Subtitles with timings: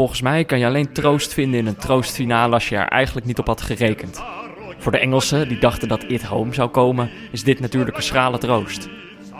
[0.00, 3.38] Volgens mij kan je alleen troost vinden in een troostfinale als je er eigenlijk niet
[3.38, 4.22] op had gerekend.
[4.78, 8.38] Voor de Engelsen, die dachten dat It Home zou komen, is dit natuurlijk een schrale
[8.38, 8.88] troost.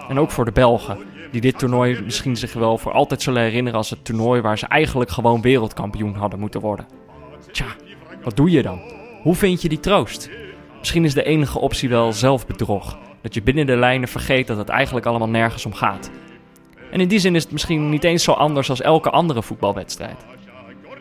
[0.09, 0.99] En ook voor de Belgen,
[1.31, 4.67] die dit toernooi misschien zich wel voor altijd zullen herinneren als het toernooi waar ze
[4.67, 6.87] eigenlijk gewoon wereldkampioen hadden moeten worden.
[7.53, 7.67] Tja,
[8.23, 8.81] wat doe je dan?
[9.23, 10.31] Hoe vind je die troost?
[10.79, 12.98] Misschien is de enige optie wel zelfbedrog.
[13.23, 16.11] Dat je binnen de lijnen vergeet dat het eigenlijk allemaal nergens om gaat.
[16.91, 20.25] En in die zin is het misschien niet eens zo anders als elke andere voetbalwedstrijd.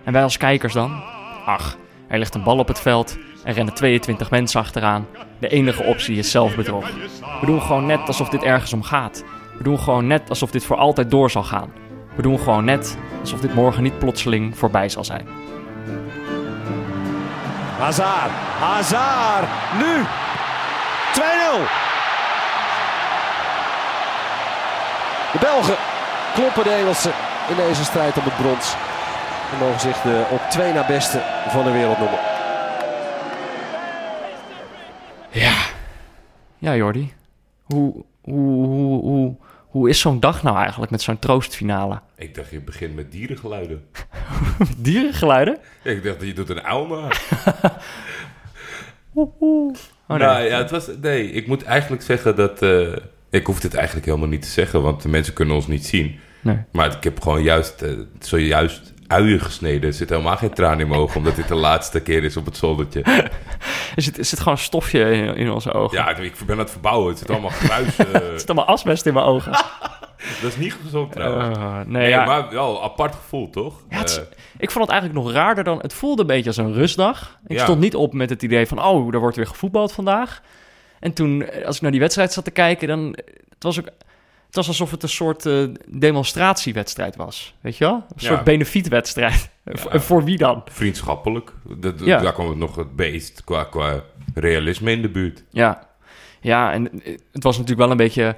[0.10, 1.04] En wij als kijkers dan?
[1.46, 1.78] Ach,
[2.08, 5.08] er ligt een bal op het veld, er rennen 22 mensen achteraan.
[5.40, 6.92] De enige optie is zelfbedrog.
[7.40, 9.24] We doen gewoon net alsof dit ergens om gaat.
[9.58, 11.72] We doen gewoon net alsof dit voor altijd door zal gaan.
[12.16, 15.28] We doen gewoon net alsof dit morgen niet plotseling voorbij zal zijn.
[17.78, 20.04] Hazard, Hazard, nu
[21.14, 21.70] 2-0.
[25.32, 25.76] De Belgen
[26.34, 27.14] kloppen de Engelsen
[27.50, 28.76] in deze strijd om het brons.
[29.52, 32.20] En mogen zich de op twee na beste van de wereld noemen.
[35.32, 35.58] Ja.
[36.58, 37.14] Ja, Jordi.
[37.64, 39.36] Hoe, hoe, hoe, hoe,
[39.68, 42.00] hoe is zo'n dag nou eigenlijk met zo'n troostfinale?
[42.16, 43.84] Ik dacht, je begint met dierengeluiden.
[44.78, 45.58] Dierengeluiden?
[45.84, 47.08] Ik dacht, je doet een uil na.
[49.14, 49.74] Oh,
[50.08, 50.18] nee.
[50.18, 50.88] Nou ja, het was...
[51.02, 52.62] Nee, ik moet eigenlijk zeggen dat...
[52.62, 52.96] eh,
[53.30, 56.20] ik hoef dit eigenlijk helemaal niet te zeggen, want de mensen kunnen ons niet zien.
[56.42, 56.58] Nee.
[56.72, 59.90] Maar ik heb gewoon juist, eh, zojuist uien gesneden.
[59.90, 62.46] Er zit helemaal geen traan in mijn ogen, omdat dit de laatste keer is op
[62.46, 63.04] het zoldertje.
[63.96, 65.98] Er zit, er zit gewoon een stofje in, in onze ogen.
[65.98, 67.10] Ja, ik ben aan het verbouwen.
[67.10, 67.96] Het zit allemaal gruis.
[67.98, 69.52] eh, Er zit allemaal asbest in mijn ogen.
[70.42, 71.58] dat is niet gezond trouwens.
[71.58, 72.26] Eh, nee, nee, ja.
[72.26, 73.82] maar wel apart gevoel, toch?
[73.90, 74.24] Ja, het is- Eh,
[74.58, 75.80] ik vond het eigenlijk nog raarder dan...
[75.82, 77.38] Het voelde een beetje als een rustdag.
[77.48, 77.64] Ik Ja.
[77.64, 78.84] stond niet op met het idee van...
[78.84, 80.42] Oh, er wordt weer gevoetbald vandaag.
[81.00, 82.88] En toen, eh, als ik naar die wedstrijd zat te kijken...
[82.88, 83.16] dan
[83.50, 83.88] het was ook...
[84.50, 87.56] Het was alsof het een soort eh, demonstratiewedstrijd was.
[87.62, 87.94] Weet je wel?
[87.94, 88.28] Een Ja.
[88.28, 89.50] soort benefietwedstrijd.
[90.06, 90.62] Voor- wie dan?
[90.72, 91.52] vriendschappelijk.
[91.98, 92.20] Ja.
[92.22, 94.04] Daar kwam het nog het beest qua, qua
[94.34, 95.44] realisme in de buurt.
[95.50, 95.88] Ja,
[96.42, 98.36] ja en eh, het was natuurlijk wel een beetje...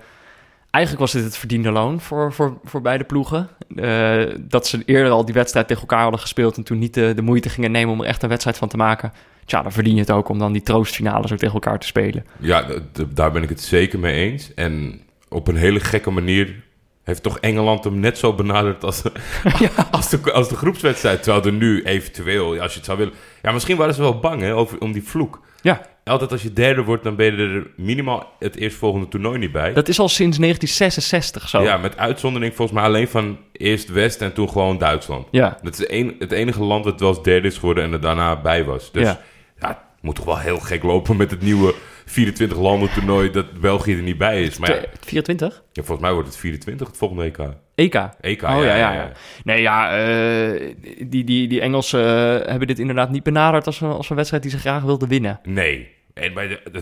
[0.70, 3.50] Eigenlijk was dit het verdiende loon voor, voor, voor beide ploegen.
[3.76, 6.58] Eh, dat ze eerder al die wedstrijd tegen elkaar hadden gespeeld...
[6.58, 8.78] en toen niet de, de moeite gingen nemen om er echt een wedstrijd van te
[8.78, 9.14] maken.
[9.46, 12.26] Tja, dan verdien je het ook om dan die troostfinale zo tegen elkaar te spelen.
[12.40, 12.66] Ja,
[13.14, 14.54] daar ben ik het zeker mee eens.
[14.54, 16.64] En op een hele gekke manier
[17.04, 19.02] heeft toch Engeland hem net zo benaderd als,
[19.92, 21.24] als, de, als de groepswedstrijd.
[21.24, 23.14] Terwijl er nu eventueel, als je het zou willen...
[23.42, 25.42] Ja, misschien waren ze wel bang hè, over, om die vloek.
[25.62, 29.52] Ja, Altijd als je derde wordt, dan ben je er minimaal het eerstvolgende toernooi niet
[29.52, 29.74] bij.
[29.74, 31.62] dat is al sinds 1966 zo.
[31.62, 35.28] Ja, met uitzondering volgens mij alleen van eerst West en toen gewoon Duitsland.
[35.32, 35.58] Ja.
[35.64, 38.42] Dat is een, het enige land dat wel eens derde is geworden en er daarna
[38.42, 38.92] bij was.
[38.92, 39.22] Dus Ja.
[39.60, 39.68] ja.
[39.68, 41.74] het moet toch wel heel gek lopen met het nieuwe
[42.12, 44.58] 24 landen toernooi dat België er niet bij is.
[44.58, 45.64] Maar ja, Twe- 24?
[45.72, 47.38] ja, volgens mij wordt het 24 het volgende EK.
[47.76, 47.96] EK.
[48.22, 49.12] EK, oh ja, ja, ja.
[49.44, 50.74] Nee, ja, eh,
[51.08, 54.44] die, die, die Engelsen eh, hebben dit inderdaad niet benaderd als een, als een wedstrijd
[54.44, 55.40] die ze graag wilden winnen.
[55.44, 55.90] Nee.
[56.14, 56.80] En bij de, de,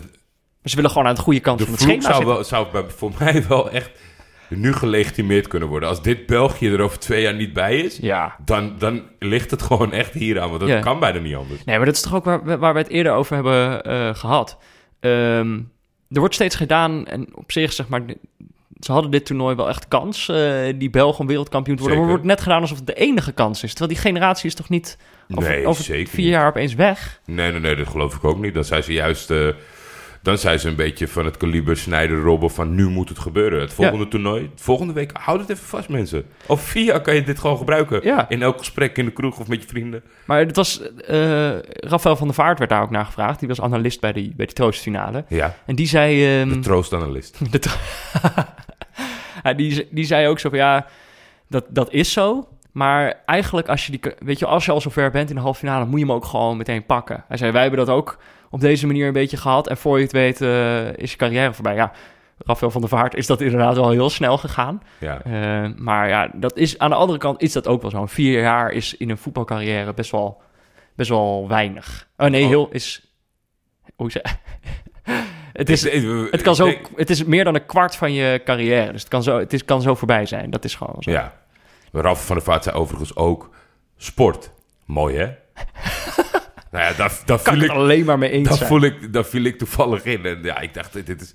[0.70, 2.34] ze willen gewoon aan de goede kant de van het schema zou, zitten.
[2.34, 2.66] wel, zou
[2.96, 3.90] voor mij wel echt
[4.48, 5.88] nu gelegitimeerd kunnen worden.
[5.88, 8.36] Als dit België er over twee jaar niet bij is, Ja.
[8.44, 10.48] dan, dan ligt het gewoon echt hier aan.
[10.48, 10.80] Want dat Ja.
[10.80, 11.64] kan bijna niet anders.
[11.64, 14.58] Nee, maar dat is toch ook waar, waar we het eerder over hebben eh, gehad.
[15.00, 15.58] Ehm,
[16.10, 18.02] er wordt steeds gedaan en op zich, zeg maar,
[18.80, 22.00] ze hadden dit toernooi wel echt kans, eh, die Belgen om wereldkampioen te worden.
[22.00, 22.26] Maar er Zeker.
[22.28, 23.70] wordt net gedaan alsof het de enige kans is.
[23.74, 24.98] Terwijl die generatie is toch niet
[25.34, 26.10] over, Nee, over vier niet.
[26.16, 27.20] jaar opeens weg?
[27.24, 28.54] Nee, nee, nee, dat geloof ik ook niet.
[28.54, 29.30] Dan zijn ze juist...
[29.30, 29.48] eh,
[30.22, 33.60] dan zijn ze een beetje van het kaliber snijder robben van nu moet het gebeuren.
[33.60, 36.24] Het volgende toernooi, volgende week, houd het even vast mensen.
[36.46, 38.00] Of jaar kan je dit gewoon gebruiken.
[38.02, 38.28] Ja.
[38.28, 40.02] In elk gesprek in de kroeg of met je vrienden.
[40.24, 43.38] Maar het was, eh Rafael van der Vaart werd daar ook naar gevraagd.
[43.38, 45.24] Die was analist bij die, bij die troostfinale.
[45.28, 46.40] Ja, En die zei...
[46.40, 47.38] ehm, de troostanalist.
[47.52, 47.78] De tro-
[49.42, 50.86] Ja, die, die zei ook zo van ja,
[51.48, 52.48] dat, dat is zo.
[52.72, 55.58] Maar eigenlijk als je, die, weet je, als je al zover bent in de halve
[55.58, 57.24] finale, moet je hem ook gewoon meteen pakken.
[57.28, 58.18] Hij zei, wij hebben dat ook
[58.50, 59.68] op deze manier een beetje gehad.
[59.68, 61.74] En voor je het weet eh, is je carrière voorbij.
[61.74, 61.92] Ja,
[62.38, 64.82] Rafael van der Vaart is dat inderdaad wel heel snel gegaan.
[64.98, 65.22] Ja.
[65.22, 68.06] Eh, maar ja, dat is, aan de andere kant is dat ook wel zo.
[68.06, 70.42] Vier jaar is in een voetbalcarrière best wel,
[70.96, 72.08] best wel weinig.
[72.16, 72.48] Oh nee, Oh.
[72.48, 73.04] heel is...
[73.96, 74.22] Hoe zeg
[75.52, 75.82] Het is,
[76.30, 78.92] het, kan zo, het is meer dan een kwart van je carrière.
[78.92, 80.50] Dus het kan zo, het is, kan zo voorbij zijn.
[80.50, 81.10] Dat is gewoon zo.
[81.10, 81.32] Ja.
[81.92, 83.50] Ralf van der Vaart zei overigens ook
[83.96, 84.52] sport.
[84.84, 85.28] Mooi hè?
[86.70, 88.68] nou ja, daar, daar, kan viel ik alleen maar mee eens daar, zijn.
[88.68, 90.24] voel ik, daar viel ik toevallig in.
[90.26, 91.34] En ja, ik dacht, dit is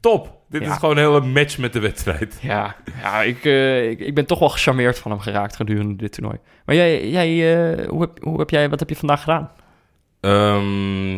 [0.00, 0.40] top.
[0.48, 0.70] Dit Ja.
[0.72, 2.38] is gewoon een hele match met de wedstrijd.
[2.40, 6.12] Ja, ja ik, eh, ik, ik ben toch wel gecharmeerd van hem geraakt gedurende dit
[6.12, 6.36] toernooi.
[6.64, 7.28] Maar jij, jij
[7.80, 9.50] eh, hoe, heb, hoe heb jij, wat heb je vandaag gedaan?
[10.20, 11.16] Ehm,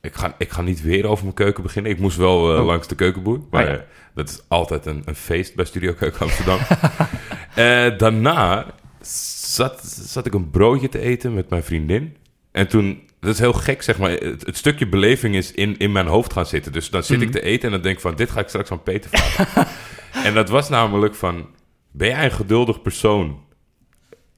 [0.00, 1.92] ik, ga, ik ga niet weer over mijn keuken beginnen.
[1.92, 2.66] Ik moest wel eh, Oh.
[2.66, 3.40] langs de keukenboer.
[3.50, 3.72] Maar ja.
[3.72, 3.80] eh,
[4.14, 6.58] dat is altijd een, een feest bij Studio Keuken Amsterdam.
[7.98, 8.66] Daarna
[9.00, 12.16] zat, zat ik een broodje te eten met mijn vriendin.
[12.52, 14.10] En toen, dat is heel gek, zeg maar.
[14.10, 16.72] Het, het stukje beleving is in, in mijn hoofd gaan zitten.
[16.72, 17.36] Dus dan zit ik Mhm.
[17.36, 19.66] te eten en dan denk ik van, dit ga ik straks aan Peter vragen.
[20.26, 21.46] en dat was namelijk van,
[21.90, 23.40] ben jij een geduldig persoon?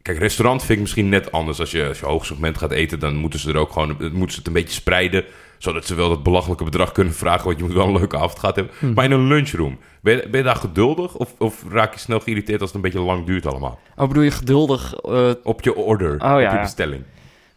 [0.02, 1.60] Kijk, restaurant vind ik misschien net anders.
[1.60, 4.30] Als je, als je hoog segment gaat eten, dan moeten ze er ook gewoon moeten
[4.30, 5.24] ze het een beetje spreiden.
[5.58, 7.44] Zodat ze wel dat belachelijke bedrag kunnen vragen.
[7.44, 8.74] Want je moet wel een leuke avond gehad hebben.
[8.78, 8.92] Hm.
[8.92, 11.14] Maar in een lunchroom, ben je, ben je daar geduldig?
[11.14, 13.78] Of, of raak je snel geïrriteerd als het een beetje lang duurt allemaal?
[13.96, 14.94] Oh, bedoel je geduldig?
[14.94, 16.66] eh, Op je order, ja, op je ja.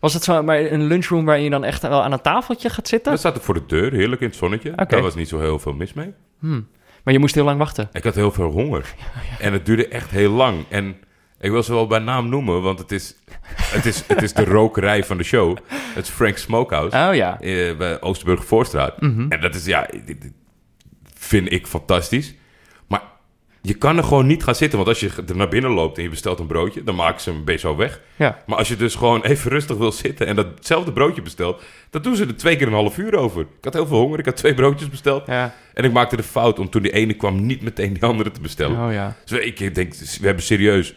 [0.08, 2.88] Was het zo maar een lunchroom waarin je dan echt wel aan een tafeltje gaat
[2.88, 3.20] zitten?
[3.20, 4.74] Zat ik voor de deur, heerlijk in het zonnetje.
[4.88, 6.14] Daar was niet zo heel veel mis mee.
[6.40, 6.68] Hmm.
[7.04, 7.90] Maar je moest heel lang wachten.
[7.94, 8.94] Ik had heel veel honger.
[9.40, 10.66] En het duurde echt heel lang.
[10.70, 10.96] En
[11.40, 13.16] ik wil ze wel bij naam noemen, want het is,
[13.62, 15.58] het is, het is de rokerij van de show.
[15.70, 16.98] Het is Frank Smokehouse.
[16.98, 17.40] Oh ja.
[17.40, 19.02] eh, bij Oosterburg Voorstraat.
[19.02, 19.26] Mhm.
[19.30, 19.90] En dat is, ja,
[21.14, 22.34] vind ik fantastisch.
[23.68, 24.78] Je kan er gewoon niet gaan zitten.
[24.78, 27.30] Want als je er naar binnen loopt en je bestelt een broodje, dan maken ze
[27.30, 28.02] hem best wel weg.
[28.16, 28.44] Ja.
[28.46, 32.16] Maar als je dus gewoon even rustig wil zitten en datzelfde broodje bestelt, dan doen
[32.16, 33.42] ze er twee keer een half uur over.
[33.42, 35.28] Ik had heel veel honger, ik had twee broodjes besteld.
[35.28, 35.54] Ja.
[35.74, 38.42] En ik maakte de fout om toen die ene kwam niet meteen die andere te
[38.42, 38.88] bestellen.
[38.88, 39.16] Oh ja.
[39.26, 40.96] Dus ik denk, we hebben serieus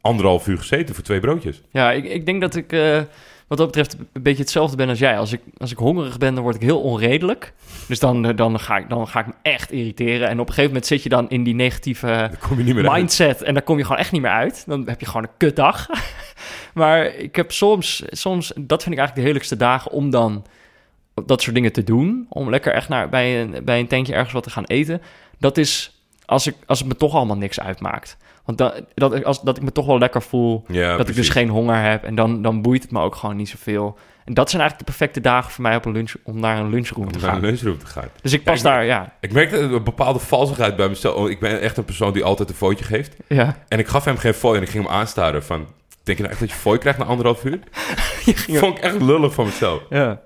[0.00, 1.62] anderhalf uur gezeten voor twee broodjes.
[1.70, 3.00] Ja, ik, ik denk dat ik eh,
[3.48, 5.18] wat dat betreft een beetje hetzelfde ben als jij.
[5.18, 7.52] Als ik, als ik hongerig ben, dan word ik heel onredelijk.
[7.86, 10.28] Dus dan, eh, dan, ga ik, dan ga ik me echt irriteren.
[10.28, 12.92] En op een gegeven moment zit je dan in die negatieve uit.
[12.92, 13.42] mindset.
[13.42, 14.64] En daar kom je gewoon echt niet meer uit.
[14.66, 15.86] Dan heb je gewoon een kutdag.
[16.74, 20.46] maar ik heb soms, soms, dat vind ik eigenlijk de heerlijkste dagen om dan
[21.26, 22.26] dat soort dingen te doen.
[22.28, 25.02] Om lekker echt naar, bij, een, bij een tentje ergens wat te gaan eten.
[25.38, 28.16] Dat is als, ik, als het me toch allemaal niks uitmaakt.
[28.48, 30.64] Want dan, dat, ik- als, dat ik me toch wel lekker voel.
[30.68, 32.04] Ja, dat ik dus geen honger heb.
[32.04, 33.98] En dan, dan boeit het me ook gewoon niet zoveel.
[34.24, 36.70] En dat zijn eigenlijk de perfecte dagen voor mij op een lunch, om naar een
[36.70, 37.44] lunchroom te om naar een gaan.
[37.48, 38.08] lunchroom te gaan.
[38.22, 39.12] Dus ik pas ik- daar, ja.
[39.20, 41.14] Ik merkte een bepaalde valsigheid bij mezelf.
[41.14, 43.16] Oh, Ik ben echt een persoon die altijd een fooitje geeft.
[43.28, 43.56] ja.
[43.68, 45.66] En ik gaf hem geen fooi en ik ging hem aanstaren van...
[46.02, 47.58] Denk je nou echt dat je fooi krijgt na anderhalf uur?
[48.60, 49.82] Vond ik echt lullig van mezelf.
[49.90, 50.20] Ja,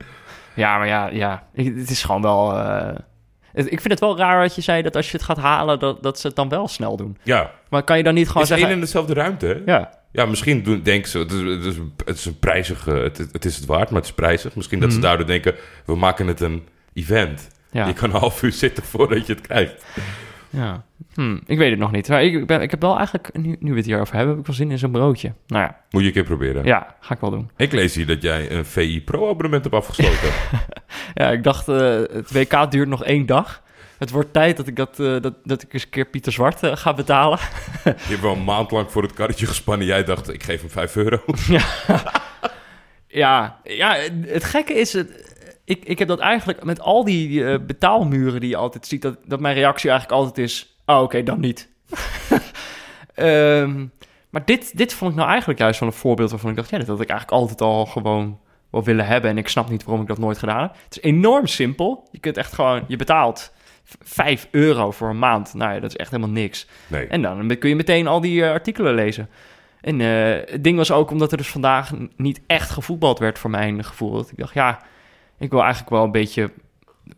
[0.55, 1.47] ja maar ja, ja.
[1.55, 2.57] Ik- het is gewoon wel...
[2.59, 2.89] eh,
[3.55, 6.03] ik vind het wel raar wat je zei, dat als je het gaat halen, dat,
[6.03, 7.17] dat ze het dan wel snel doen.
[7.23, 8.75] Ja, Maar kan je dan niet gewoon het is zeggen...
[8.75, 9.73] één in dezelfde ruimte, hè?
[9.73, 13.19] Ja, Ja, misschien doen, denken ze, het is, het is, het is een prijzige, het,
[13.33, 14.55] het is het waard, maar het is prijzig.
[14.55, 14.97] Misschien dat Mhm.
[14.99, 15.55] ze daardoor denken,
[15.85, 17.49] we maken het een event.
[17.71, 19.85] ja, Je kan een half uur zitten voordat je het krijgt.
[20.53, 20.85] Ja.
[21.15, 22.09] Hm, ik weet het nog niet.
[22.09, 24.47] Maar ik, ben, ik heb wel eigenlijk, nu, nu we het hierover hebben, heb ik
[24.47, 25.33] wel zin in zo'n broodje.
[25.47, 26.65] Nou ja, Moet je een keer proberen.
[26.65, 27.51] ja, ga ik wel doen.
[27.57, 30.29] Ik lees hier dat jij een VI Pro abonnement hebt afgesloten.
[31.15, 31.77] Ja, ik dacht, eh,
[32.13, 33.63] het WK duurt nog één dag.
[33.99, 36.63] Het wordt tijd dat ik, dat, eh, dat, dat ik eens een keer Pieter Zwart
[36.63, 37.39] eh, ga betalen.
[37.85, 39.87] je hebt wel een maand lang voor het karretje gespannen.
[39.87, 41.21] Jij dacht, ik geef hem 5 euro.
[43.07, 43.97] Ja, ja
[44.27, 45.32] het gekke is, het,
[45.65, 49.17] ik, ik heb dat eigenlijk met al die eh, betaalmuren die je altijd ziet, dat,
[49.27, 51.71] dat mijn reactie eigenlijk altijd is, oh oké, dan niet.
[53.15, 53.87] Ehm,
[54.31, 56.79] maar dit, dit vond ik nou eigenlijk juist wel een voorbeeld waarvan ik dacht, ja,
[56.79, 58.39] dat had ik eigenlijk altijd al gewoon
[58.71, 60.75] wel willen hebben en ik snap niet waarom ik dat nooit gedaan heb.
[60.85, 62.09] Het is enorm simpel.
[62.11, 63.53] Je kunt echt gewoon, je betaalt
[63.85, 65.55] v- 5 euro voor een maand.
[65.55, 66.67] Nou ja, dat is echt helemaal niks.
[66.87, 67.07] Nee.
[67.07, 69.29] En dan kun je meteen al die eh, artikelen lezen.
[69.81, 73.51] En eh, het ding was ook omdat er dus vandaag niet echt gevoetbald werd voor
[73.51, 74.13] mijn gevoel.
[74.13, 74.81] Dat ik dacht, ja,
[75.43, 76.51] ik wil eigenlijk wel een beetje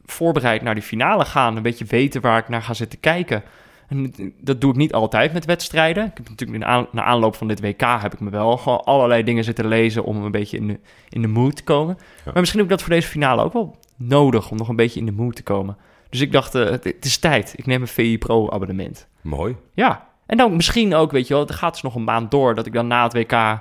[0.04, 1.56] voorbereid naar die finale gaan.
[1.56, 3.42] Een beetje weten waar ik naar ga zitten kijken.
[3.88, 6.04] En dat doe ik niet altijd met wedstrijden.
[6.04, 9.44] Ik heb natuurlijk na aanloop van dit WK heb ik me wel gewoon allerlei dingen
[9.44, 11.96] zitten lezen om een beetje in de, in de mood te komen.
[11.98, 12.04] Ja.
[12.24, 15.00] Maar misschien heb ik dat voor deze finale ook wel nodig om nog een beetje
[15.00, 15.76] in de mood te komen.
[16.10, 17.52] Dus ik dacht, eh, het, het is tijd.
[17.56, 19.06] Ik neem een VI Pro abonnement.
[19.20, 19.56] Mooi.
[19.74, 22.54] Ja, en dan misschien ook, weet je wel, het gaat dus nog een maand door...
[22.54, 23.60] dat ik dan na het WK een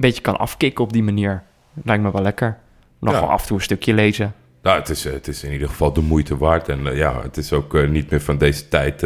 [0.00, 1.42] beetje kan afkicken op die manier.
[1.84, 2.58] Lijkt me wel lekker.
[3.02, 3.20] Nog Ja.
[3.20, 4.34] wel af en toe een stukje lezen.
[4.62, 6.68] Nou, het is, eh, het is in ieder geval de moeite waard.
[6.68, 9.04] En eh, ja, het is ook eh, niet meer van deze tijd.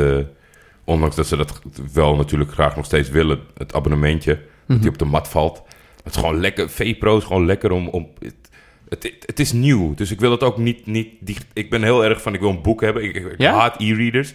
[0.85, 1.61] ondanks dat ze dat
[1.93, 3.41] wel natuurlijk graag nog steeds willen.
[3.57, 5.62] Het abonnementje, dat die op de mat valt.
[6.05, 6.71] Het is gewoon lekker.
[6.71, 7.88] V-Pro is gewoon lekker om...
[7.88, 8.35] om het,
[8.88, 10.87] het, het is nieuw, dus ik wil het ook niet...
[10.87, 11.09] niet
[11.53, 13.05] ik ben heel erg van, ik wil een boek hebben.
[13.05, 13.53] Ik, ik Ja?
[13.55, 14.35] haat e-readers.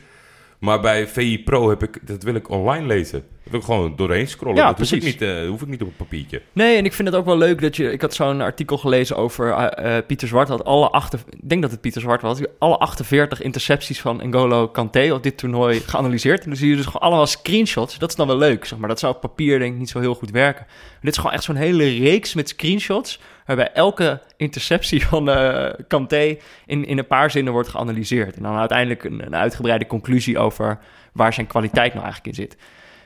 [0.59, 3.23] Maar bij VI Pro heb ik, dat wil ik online lezen.
[3.43, 4.55] Dat wil ik gewoon doorheen scrollen.
[4.55, 5.19] Ja, dat hoef ik, precies.
[5.19, 6.41] niet, eh, hoef ik niet op een papiertje.
[6.53, 7.91] Nee, en ik vind het ook wel leuk dat je...
[7.91, 10.47] Ik had zo'n artikel gelezen over eh, eh, Pieter Zwart.
[10.47, 12.39] Had alle achter, ik denk dat het Pieter Zwart was.
[12.59, 16.43] Alle 48 intercepties van N'Golo Kanté op dit toernooi geanalyseerd.
[16.43, 17.97] En dan zie je dus gewoon allemaal screenshots.
[17.97, 18.89] Dat is dan wel leuk, zeg maar.
[18.89, 20.65] Dat zou op papier denk ik niet zo heel goed werken.
[20.67, 23.19] Maar dit is gewoon echt zo'n hele reeks met screenshots...
[23.45, 28.35] waarbij elke interceptie van eh Kanté in, in een paar zinnen wordt geanalyseerd.
[28.35, 30.79] En dan uiteindelijk een, een uitgebreide conclusie over...
[31.13, 32.57] waar zijn kwaliteit nou eigenlijk in zit.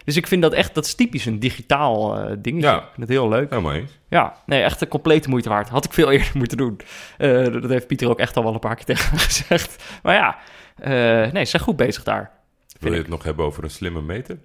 [0.05, 2.69] Dus ik vind dat echt, dat is typisch een digitaal eh, dingetje.
[2.69, 2.77] Ja.
[2.77, 3.49] Ik vind het heel leuk.
[3.49, 3.99] Helemaal eens.
[4.09, 5.69] Ja, nee, echt een complete moeite waard.
[5.69, 6.79] Had ik veel eerder moeten doen.
[7.17, 9.83] Eh, dat heeft Pieter ook echt al wel een paar keer tegen me gezegd.
[10.03, 10.37] Maar ja,
[10.77, 12.31] eh, nee, ze zijn goed bezig daar.
[12.79, 13.03] Wil je ik.
[13.03, 14.37] het nog hebben over een slimme meter?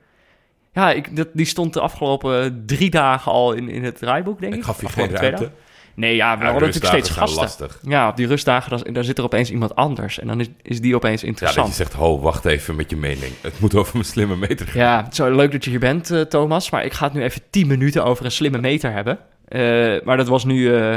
[0.73, 4.52] Ja, ik, dat, die stond de afgelopen drie dagen al in, in het draaiboek, denk
[4.52, 4.59] ik.
[4.59, 5.43] Ik gaf je geen ruimte.
[5.43, 5.55] dagen.
[6.00, 7.40] Nee, ja, we Ja, hadden natuurlijk steeds gasten.
[7.42, 7.78] lastig.
[7.83, 10.19] Ja, op die rustdagen, dan, dan zit er opeens iemand anders.
[10.19, 11.69] En dan is, is die opeens Ja, dat interessant.
[11.69, 13.33] je zegt, ho, wacht even met je mening.
[13.40, 14.80] Het moet over mijn slimme meter gaan.
[14.83, 16.71] Ja, zo leuk dat je hier bent, eh, Thomas.
[16.71, 19.19] Maar ik ga het nu even 10 minuten over een slimme meter hebben.
[19.49, 19.61] Eh,
[20.04, 20.75] maar dat was nu.
[20.76, 20.97] eh,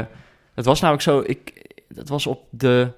[0.54, 1.22] dat was namelijk zo.
[1.26, 2.90] Ik, dat was op de.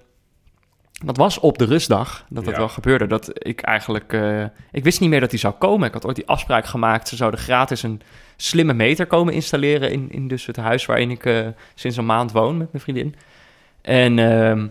[1.04, 2.58] Dat was op de rustdag dat dat Ja.
[2.60, 3.06] wel gebeurde.
[3.06, 4.16] Dat ik eigenlijk.
[4.72, 5.86] ik wist niet meer dat die zou komen.
[5.88, 7.08] Ik had ooit die afspraak gemaakt.
[7.08, 8.00] Ze zouden gratis een
[8.36, 9.90] slimme meter komen installeren.
[9.90, 13.14] In, in dus het huis waarin ik eh, sinds een maand woon met mijn vriendin.
[13.82, 14.18] En.
[14.18, 14.66] ehm,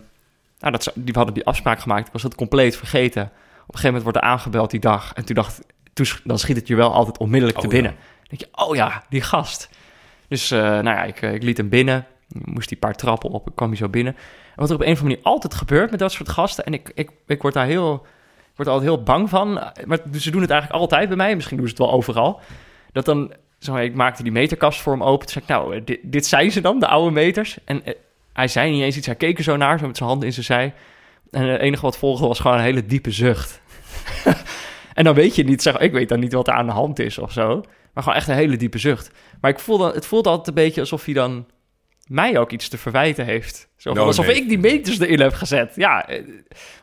[0.58, 2.06] nou, dat, die, we hadden die afspraak gemaakt.
[2.06, 3.22] Ik was het compleet vergeten.
[3.22, 5.12] Op een gegeven moment wordt er aangebeld die dag.
[5.14, 5.60] En toen dacht
[5.92, 7.92] toen, dan schiet het je wel altijd onmiddellijk te Oh, binnen.
[7.92, 7.96] ja.
[7.98, 9.68] Dan denk je, oh ja, die gast.
[10.28, 12.06] Dus eh, nou ja, ik, eh, ik liet hem binnen.
[12.28, 14.14] Ik moest die paar trappen op, ik kwam hier zo binnen.
[14.14, 14.20] En
[14.54, 16.64] wat er op een of andere manier altijd gebeurt met dat soort gasten...
[16.64, 18.06] en ik, ik, ik word daar heel,
[18.54, 19.52] word altijd heel bang van.
[19.84, 21.34] Maar ze doen het eigenlijk altijd bij mij.
[21.34, 22.40] Misschien doen ze het wel overal.
[22.92, 23.32] Dat dan,
[23.68, 25.26] maar, ik maakte die meterkast voor hem open.
[25.26, 27.58] Toen zei ik, nou, eh, dit, zijn ze dan, de oude meters.
[27.64, 27.94] En eh,
[28.32, 30.34] hij zei niet eens iets, hij keek er zo naar, zo met zijn handen in
[30.34, 30.74] zijn zij.
[31.30, 33.60] En het enige wat volgde was gewoon een hele diepe zucht.
[34.94, 36.98] en dan weet je niet, zeg, ik weet dan niet wat er aan de hand
[36.98, 37.62] is of zo.
[37.92, 39.10] Maar gewoon echt een hele diepe zucht.
[39.40, 41.46] Maar ik voelde, het voelde altijd een beetje alsof hij dan
[42.06, 43.68] mij ook iets te verwijten heeft.
[43.76, 44.36] Zo, Oh, alsof nee.
[44.36, 45.72] ik die meters erin heb gezet.
[45.76, 46.22] Ja, eh,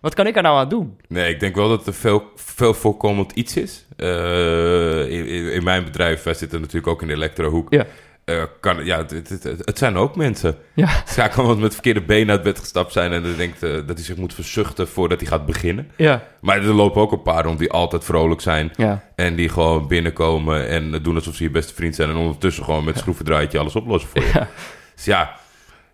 [0.01, 0.97] wat kan ik er nou aan doen?
[1.07, 3.85] Nee, ik denk wel dat er veel, veel voorkomend iets is.
[3.97, 7.73] Eh, in, mijn bedrijf, wij zitten natuurlijk ook in de elektrohoek.
[7.73, 7.85] Ja.
[8.25, 10.57] Eh, kan, ja, het, het, het, het zijn ook mensen.
[10.73, 13.11] Ja, hij kan wel met verkeerde benen uit bed gestapt zijn...
[13.11, 15.91] en dan denkt dat hij zich moet verzuchten voordat hij gaat beginnen.
[15.97, 18.71] ja, Maar er lopen ook een paar rond die altijd vrolijk zijn...
[18.75, 19.03] ja.
[19.15, 22.09] en die gewoon binnenkomen en doen alsof ze je beste vriend zijn...
[22.09, 24.31] en ondertussen gewoon met schroevendraaitje alles oplossen voor je.
[24.33, 24.49] Ja.
[24.95, 25.35] Dus ja,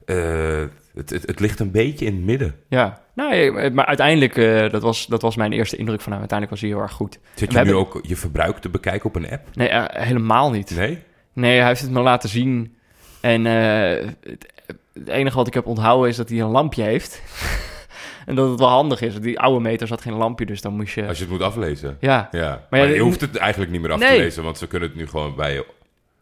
[0.06, 0.64] eh,
[0.94, 2.56] het, het, het ligt een beetje in het midden.
[2.68, 6.20] Ja, nou, eh, maar uiteindelijk, eh, dat, was, dat was mijn eerste indruk van hem.
[6.20, 7.20] Uiteindelijk was hij heel erg goed.
[7.36, 9.48] Zit je nu hebben- ook je verbruik te bekijken op een app?
[9.56, 10.76] Nee, helemaal niet.
[10.76, 10.98] Nee?
[11.34, 12.76] Nee, hij heeft het me laten zien.
[13.22, 14.16] En het,
[14.94, 17.22] het enige wat ik heb onthouden is dat hij een lampje heeft.
[18.26, 19.16] en dat het wel handig is.
[19.20, 21.08] Die oude meters had geen lampje, dus dan moest je...
[21.08, 21.98] Als je het moet aflezen.
[22.00, 24.10] Ja, Ja, Maar je hoeft het eigenlijk niet meer af Nee.
[24.18, 25.66] te lezen, want ze kunnen het nu gewoon bij je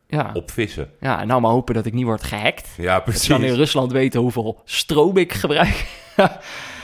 [0.08, 0.30] ja.
[0.34, 0.90] opvissen.
[1.00, 2.70] ja, en nou maar hopen dat ik niet word gehackt.
[2.78, 3.28] Ja, Ik precies.
[3.28, 5.86] kan in Rusland weten hoeveel stroom ik gebruik.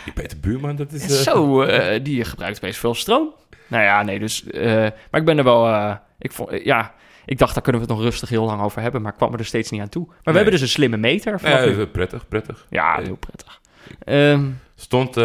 [0.03, 1.01] Die Peter Buurman, dat is...
[1.03, 3.33] eh, Zo, eh, die gebruikt best veel stroom.
[3.67, 4.43] Nou ja, nee, dus...
[4.43, 4.71] eh,
[5.11, 5.97] maar ik ben er wel...
[6.19, 6.93] ik vond, ja,
[7.25, 9.31] ik dacht, daar kunnen we het nog rustig heel lang over hebben, maar ik kwam
[9.31, 10.05] er dus steeds niet aan toe.
[10.07, 11.39] Maar we hebben dus een slimme meter.
[11.43, 12.67] Ja, prettig, prettig.
[12.69, 13.61] ja heel prettig.
[14.03, 15.15] Ehm, Stond...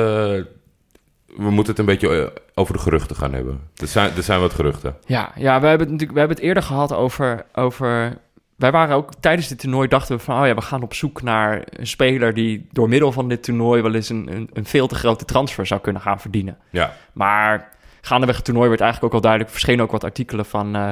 [1.38, 3.60] we moeten het een beetje eh, over de geruchten gaan hebben.
[3.76, 4.96] Er zijn, er zijn wat geruchten.
[5.06, 8.18] Ja, ja we, hebben het natuurlijk, we hebben het eerder gehad over, over...
[8.56, 10.40] Wij waren ook tijdens dit toernooi dachten we van...
[10.40, 13.82] oh ja, we gaan op zoek naar een speler die door middel van dit toernooi...
[13.82, 16.58] wel eens een, een, een veel te grote transfer zou kunnen gaan verdienen.
[16.70, 17.68] Ja, Maar
[18.00, 19.52] gaandeweg het toernooi werd eigenlijk ook al duidelijk...
[19.52, 20.76] verschenen ook wat artikelen van...
[20.76, 20.90] eh,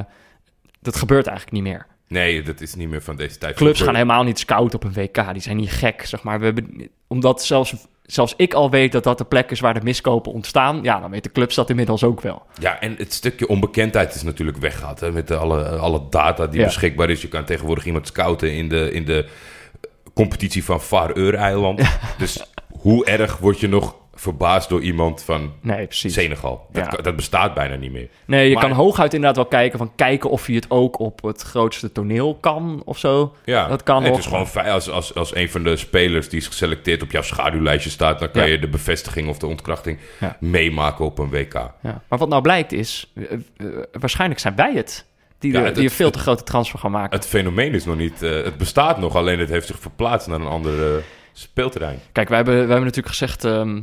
[0.80, 1.86] dat gebeurt eigenlijk niet meer.
[2.08, 3.56] nee, dat is niet meer van deze tijd.
[3.56, 5.32] Clubs gaan helemaal niet scouten op een WK.
[5.32, 6.38] Die zijn niet gek, zeg maar.
[6.38, 7.74] We hebben, omdat zelfs,
[8.06, 10.82] zelfs ik al weet dat dat de plek is waar de miskopen ontstaan...
[10.82, 12.42] ja, dan weten clubs dat inmiddels ook wel.
[12.58, 15.00] Ja, en het stukje onbekendheid is natuurlijk weggehaald.
[15.00, 16.66] Hè, met de alle, alle data die Ja.
[16.66, 17.22] beschikbaar is.
[17.22, 19.26] Je kan tegenwoordig iemand scouten in de, in de
[20.14, 21.80] competitie van Faroe-eiland.
[22.18, 22.42] Dus
[22.80, 25.86] hoe erg word je nog verbaasd door iemand van Nee.
[25.88, 26.66] Senegal?
[26.72, 27.02] Dat, Ja.
[27.02, 28.08] dat bestaat bijna niet meer.
[28.24, 31.22] Nee, je Maar- kan hooguit inderdaad wel kijken van kijken of je het ook op
[31.22, 33.34] het grootste toneel kan of zo.
[33.44, 36.28] Ja, Dat kan En het is gewoon fijn als, als, als een van de spelers
[36.28, 38.18] die is geselecteerd op jouw schaduwlijstje staat.
[38.18, 38.48] Dan kan Ja.
[38.48, 40.36] je de bevestiging of de ontkrachting Ja.
[40.40, 41.54] meemaken op een WK.
[41.54, 42.02] Ja.
[42.08, 45.06] Maar wat nou blijkt is, eh, eh, waarschijnlijk zijn wij het
[45.38, 47.16] die, Ja, de- het- die een veel te grote transfer gaan maken.
[47.18, 50.40] Het fenomeen is nog niet, eh, het bestaat nog, alleen het heeft zich verplaatst naar
[50.40, 51.98] een ander speelterrein.
[52.12, 53.80] Kijk, wij hebben, wij hebben natuurlijk gezegd, ehm,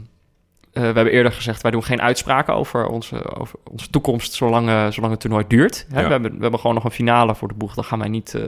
[0.74, 4.70] eh, we hebben eerder gezegd, wij doen geen uitspraken over onze, over onze toekomst zolang,
[4.70, 5.86] eh, zolang het toernooi duurt.
[5.90, 6.00] Hè?
[6.00, 6.06] Ja.
[6.06, 7.74] We, hebben, we hebben gewoon nog een finale voor de boeg.
[7.74, 8.42] Dan gaan wij niet, eh,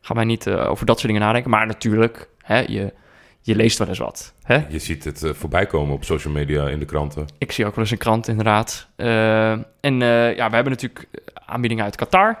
[0.00, 1.50] gaan wij niet over dat soort dingen nadenken.
[1.50, 2.92] Maar natuurlijk, hè, je,
[3.40, 4.34] je leest wel eens wat.
[4.42, 4.64] Hè?
[4.68, 7.26] Je ziet het voorbij komen op social media, in de kranten.
[7.38, 8.88] Ik zie ook wel eens een krant, inderdaad.
[8.96, 9.98] En
[10.36, 11.06] ja, we hebben natuurlijk
[11.46, 12.38] aanbiedingen uit Qatar.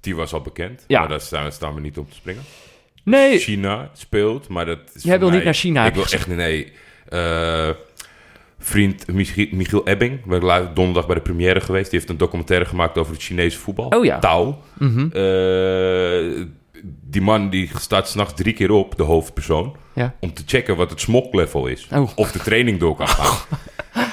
[0.00, 0.98] Die was al bekend, Ja.
[0.98, 2.42] maar daar staan, staan we niet op te springen.
[3.02, 6.72] Nee, China speelt, maar dat is Jij wil niet naar China, Ik wil echt, nee.
[8.66, 9.06] Vriend
[9.52, 11.90] Michiel, Ebbing, we waren donderdag bij de première geweest.
[11.90, 13.86] Die heeft een documentaire gemaakt over het Chinese voetbal.
[13.88, 14.18] Oh ja.
[14.18, 14.58] Tao.
[14.78, 15.08] Mhm.
[15.12, 16.46] Eh,
[17.02, 20.14] die man die staat s'nachts drie keer op, de hoofdpersoon, Ja.
[20.20, 21.88] om te checken wat het smoklevel is.
[21.94, 22.08] Oh.
[22.14, 23.36] Of de training door kan gaan.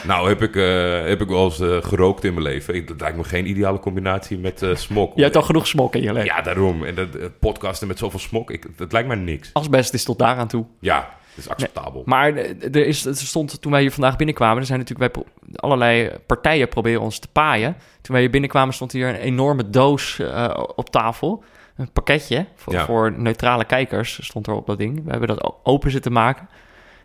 [0.08, 2.86] Nou, heb ik, eh, heb ik wel eens eh, gerookt in mijn leven.
[2.86, 5.16] Dat lijkt me geen ideale combinatie met eh, smok.
[5.16, 6.26] Je hebt al genoeg smok in je leven.
[6.36, 6.84] Ja, daarom.
[6.84, 9.50] En dat podcasten met zoveel smok, ik, dat lijkt mij niks.
[9.54, 10.66] Asbest is tot daaraan toe.
[10.80, 12.02] Ja, dat is acceptabel.
[12.06, 15.18] Maar eh, er, is, er stond, toen wij hier vandaag binnenkwamen, er zijn natuurlijk
[15.56, 17.76] allerlei partijen proberen ons te paaien.
[18.02, 21.44] Toen wij hier binnenkwamen stond hier een enorme doos eh, op tafel.
[21.78, 22.86] Een pakketje voor, Ja.
[22.86, 25.04] voor neutrale kijkers stond er op dat ding.
[25.04, 26.50] We hebben dat open zitten maken.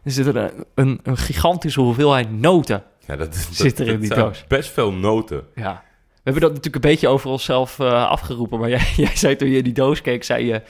[0.04, 2.82] Er zit een, een, een gigantische hoeveelheid noten.
[3.06, 4.44] Ja, dat, dat, Zit er in die doos.
[4.48, 5.46] Best veel noten.
[5.54, 5.82] Ja.
[6.08, 8.58] We hebben dat natuurlijk een beetje over onszelf eh, afgeroepen.
[8.58, 10.62] Maar jij, jij zei toen je die doos keek, zei je...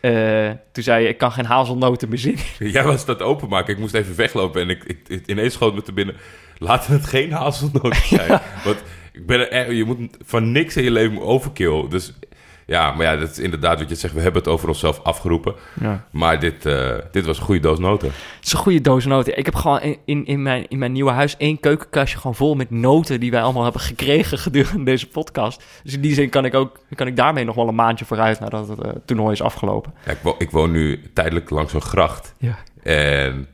[0.00, 2.38] eh, toen zei je, ik kan geen hazelnoten meer zien.
[2.72, 3.74] Jij was dat openmaken.
[3.74, 6.16] Ik moest even weglopen en ik, ik, ik- ineens schoot me te binnen.
[6.58, 8.40] Laten het geen hazelnoten zijn.
[8.64, 11.88] Want ik ben er je moet van niks in je leven overkill.
[11.88, 12.12] Dus
[12.68, 14.14] ja, maar ja, dat is inderdaad wat je zegt.
[14.14, 15.54] We hebben het over onszelf afgeroepen.
[15.80, 16.04] Ja.
[16.10, 18.08] Maar dit, eh, dit was een goede doos noten.
[18.08, 19.38] Het is een goede doos noten.
[19.38, 22.70] Ik heb gewoon in, in, mijn, in mijn nieuwe huis één keukenkastje gewoon vol met
[22.70, 25.62] noten die wij allemaal hebben gekregen gedurende deze podcast.
[25.82, 28.40] Dus in die zin kan ik ook kan ik daarmee nog wel een maandje vooruit
[28.40, 29.92] nadat het eh, toernooi is afgelopen.
[30.04, 32.34] Ja, ik, wo- ik woon nu tijdelijk langs een gracht.
[32.38, 32.58] Ja.
[32.82, 33.48] En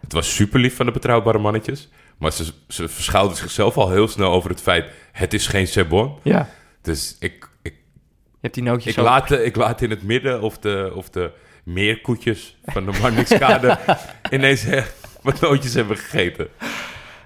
[0.00, 1.88] het was super lief van de betrouwbare mannetjes.
[2.18, 2.88] Maar ze, ze
[3.32, 4.86] zichzelf al heel snel over het feit...
[5.12, 6.14] het is geen Sebon.
[6.22, 6.48] Ja.
[6.82, 7.47] Dus ik,
[8.40, 11.30] hebt die nootjes ik, laat, ik laat in het midden of de, of de
[11.64, 13.78] meerkoetjes van de Marnixkade...
[14.30, 14.84] ineens eh,
[15.22, 16.48] wat nootjes hebben gegeten.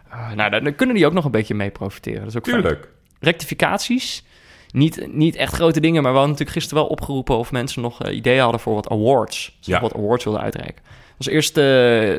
[0.09, 2.21] Ah, nou, dan kunnen die ook nog een beetje mee profiteren.
[2.21, 2.61] Dat is ook fijn.
[2.61, 2.89] Tuurlijk.
[3.21, 4.25] rectificaties.
[4.71, 8.03] Niet, niet echt grote dingen, maar we hadden natuurlijk gisteren wel opgeroepen of mensen nog
[8.03, 9.57] eh, ideeën hadden voor wat awards.
[9.61, 9.81] Ze Ja.
[9.81, 10.83] wat awards wilden uitreiken.
[11.19, 11.63] Als eerste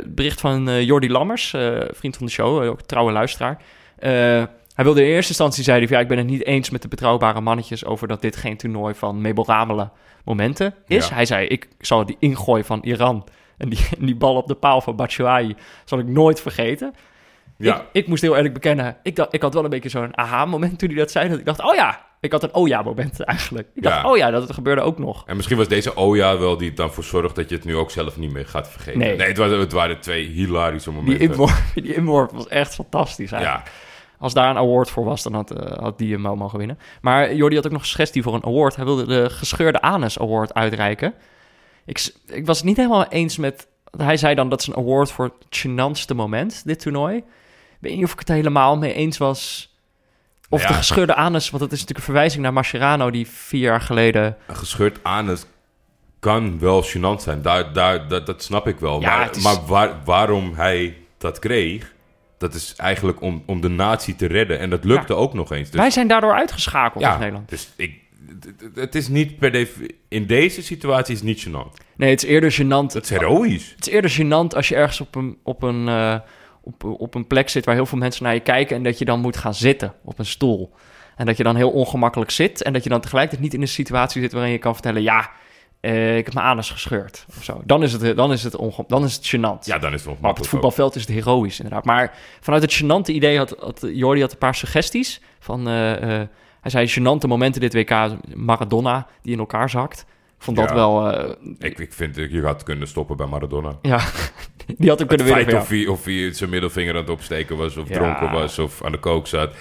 [0.03, 1.49] eh, bericht van Jordi Lammers,
[1.91, 3.61] vriend van de show, ook trouwe luisteraar.
[4.73, 6.81] Hij wilde in eerste instantie zei hij van, ja, ik ben het niet eens met
[6.81, 9.89] de betrouwbare mannetjes over dat dit geen toernooi van memorabele
[10.25, 11.07] momenten is.
[11.07, 11.13] Ja.
[11.13, 13.27] Hij zei, ik zal die ingooi van Iran
[13.57, 16.93] en die, en die bal op de paal van Batshuayi zal ik nooit vergeten.
[17.57, 17.75] Ja.
[17.79, 20.79] Ik, ik moest heel eerlijk bekennen, ik, dacht, ik had wel een beetje zo'n aha-moment
[20.79, 21.29] toen hij dat zei.
[21.29, 23.67] Dat ik dacht, oh ja, ik had een oh ja-moment eigenlijk.
[23.73, 24.09] Ik dacht, Ja.
[24.09, 25.23] oh ja, dat gebeurde ook nog.
[25.27, 27.35] En misschien was deze Oja wel die het dan voor zorgt...
[27.35, 28.99] dat je het nu ook zelf niet meer gaat vergeten.
[28.99, 29.21] Nee.
[29.21, 31.29] het, waren, het waren twee hilarische Die momenten.
[31.29, 33.65] inworp, die inworp was echt fantastisch eigenlijk.
[33.65, 33.71] Ja,
[34.23, 36.79] Als daar een award voor was, dan had, eh, had die hem wel mogen winnen.
[37.01, 38.75] Maar Jordi had ook nog een suggestie voor een award.
[38.75, 41.13] Hij wilde de Gescheurde Anus Award uitreiken.
[41.85, 43.67] Ik, ik was het niet helemaal eens met...
[43.97, 47.17] Hij zei dan dat is een award voor het gênantste moment, dit toernooi.
[47.17, 47.23] Ik
[47.79, 49.71] weet niet of ik het er helemaal mee eens was...
[50.49, 50.67] Of Ja.
[50.67, 53.11] de gescheurde anus, want dat is natuurlijk een verwijzing naar Mascherano...
[53.11, 55.45] die vier jaar geleden een gescheurd anus
[56.19, 57.41] kan wel gênant zijn.
[57.41, 59.01] Daar, daar, dat, dat snap ik wel.
[59.01, 61.92] Ja, maar is- maar waar, waarom hij dat kreeg...
[62.43, 64.59] dat is eigenlijk om, om de natie te redden.
[64.59, 65.69] En dat lukte ook nog eens.
[65.69, 67.49] Dus, Wij zijn daardoor uitgeschakeld ja, in Nederland.
[67.49, 67.99] Dus ik,
[68.75, 69.95] het- is niet per definitie...
[70.07, 71.85] In deze situatie is het niet gênant.
[71.95, 72.93] Nee, het is eerder gênant.
[72.93, 73.73] Het is heroïs.
[73.75, 76.15] Het is eerder gênant als je ergens op een, op, een, eh,
[76.61, 78.75] op, op een plek zit waar heel veel mensen naar je kijken...
[78.75, 80.73] en dat je dan moet gaan zitten op een stoel.
[81.15, 82.63] En dat je dan heel ongemakkelijk zit...
[82.63, 85.01] en dat je dan tegelijkertijd niet in een situatie zit waarin je kan vertellen...
[85.01, 85.31] ja,
[85.83, 87.61] eh, ik heb mijn anus gescheurd of zo.
[87.65, 89.59] Dan is het, dan is het, onge- dan is het gênant.
[89.65, 90.51] Ja, dan is het Maar op het ook.
[90.51, 91.85] voetbalveld is het heroïs, inderdaad.
[91.85, 95.21] Maar vanuit het gênante idee had, had Jordi had een paar suggesties.
[95.39, 96.27] Van, eh, eh,
[96.61, 97.93] hij zei, gênante momenten dit WK,
[98.35, 99.99] Maradona die in elkaar zakt.
[100.37, 100.75] Ik vond dat Ja.
[100.75, 101.11] wel...
[101.11, 103.77] eh, Ik, ik vind, je had kunnen stoppen bij Maradona.
[103.81, 103.99] ja,
[104.77, 107.77] die had ook kunnen winnen of hij, of hij zijn middelvinger aan het opsteken was...
[107.77, 107.93] of Ja.
[107.95, 109.53] dronken was of aan de kook zat.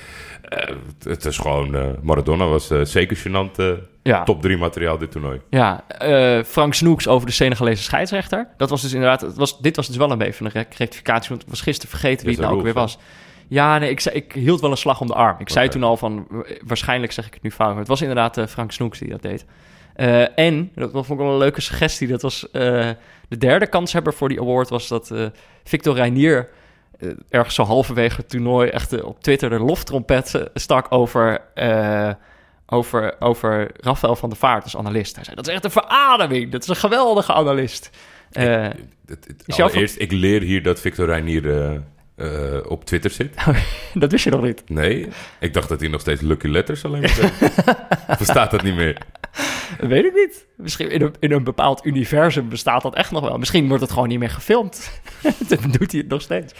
[0.43, 1.75] Eh, het, is gewoon...
[1.75, 3.63] eh, Maradona was eh, zeker gênant
[4.03, 5.41] Ja, top 3 materiaal dit toernooi.
[5.51, 5.85] ja.
[6.47, 8.49] Frank Snoeks over de Senegalese scheidsrechter.
[8.57, 9.21] Dat was dus inderdaad...
[9.21, 11.91] Het was, dit was dus wel een beetje een rec- rectificatie, want ik was gisteren
[11.91, 12.99] vergeten wie het nou ook weer was.
[13.49, 15.37] Ja, nee, ik, zei, ik hield wel een slag om de arm.
[15.39, 16.27] Ik zei toen al van,
[16.65, 17.69] waarschijnlijk zeg ik het nu fout.
[17.71, 19.45] Maar het was inderdaad Frank Snoeks die dat deed.
[20.35, 22.97] En, dat vond ik wel een leuke suggestie, dat was de
[23.39, 24.69] derde kanshebber voor die award...
[24.69, 25.13] was dat
[25.65, 26.49] Victor Reinier
[27.29, 28.69] ergens zo halverwege het toernooi...
[28.69, 31.41] echt eh, op Twitter de loftrompet eh, stak over...
[31.55, 32.11] eh,
[32.67, 35.15] over, over Rafael van der Vaart als analist.
[35.15, 36.51] Hij zei, dat is echt een verademing.
[36.53, 37.91] Dat is een geweldige analist.
[38.31, 38.63] Eh,
[39.07, 41.75] Het, het, Is jouw allereerst, ik leer hier dat Victor Reinier eh,
[42.17, 43.35] eh, op Twitter zit.
[43.95, 44.63] dat wist je nog niet.
[44.69, 45.09] Nee,
[45.41, 47.33] ik dacht dat hij nog steeds Lucky Letters alleen maar.
[48.17, 48.99] Verstaat dat niet meer.
[49.79, 50.47] Dat weet ik niet.
[50.57, 53.39] Misschien in een, in een bepaald universum bestaat dat echt nog wel.
[53.39, 55.01] Misschien wordt het gewoon niet meer gefilmd.
[55.49, 56.55] dan doet hij het nog steeds.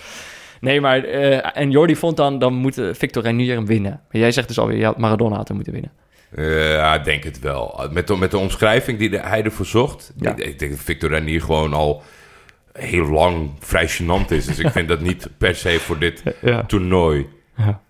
[0.61, 1.05] Nee, maar...
[1.05, 2.39] eh, en Jordi vond dan...
[2.39, 4.01] dan moet eh, Victor Reinier hem winnen.
[4.11, 4.77] Maar jij zegt dus alweer...
[4.79, 5.93] Ja, Maradona had hem moeten winnen.
[6.79, 7.89] Ja, ik denk het wel.
[7.93, 10.13] Met de, met de omschrijving die de, hij ervoor zocht.
[10.17, 10.31] Ja.
[10.31, 12.03] Ik, ik denk dat Victor Reinier gewoon al
[12.73, 14.47] heel lang vrij gênant is.
[14.47, 16.63] Dus ik vind dat niet per se voor dit Ja.
[16.65, 17.27] toernooi.
[17.57, 17.81] ja.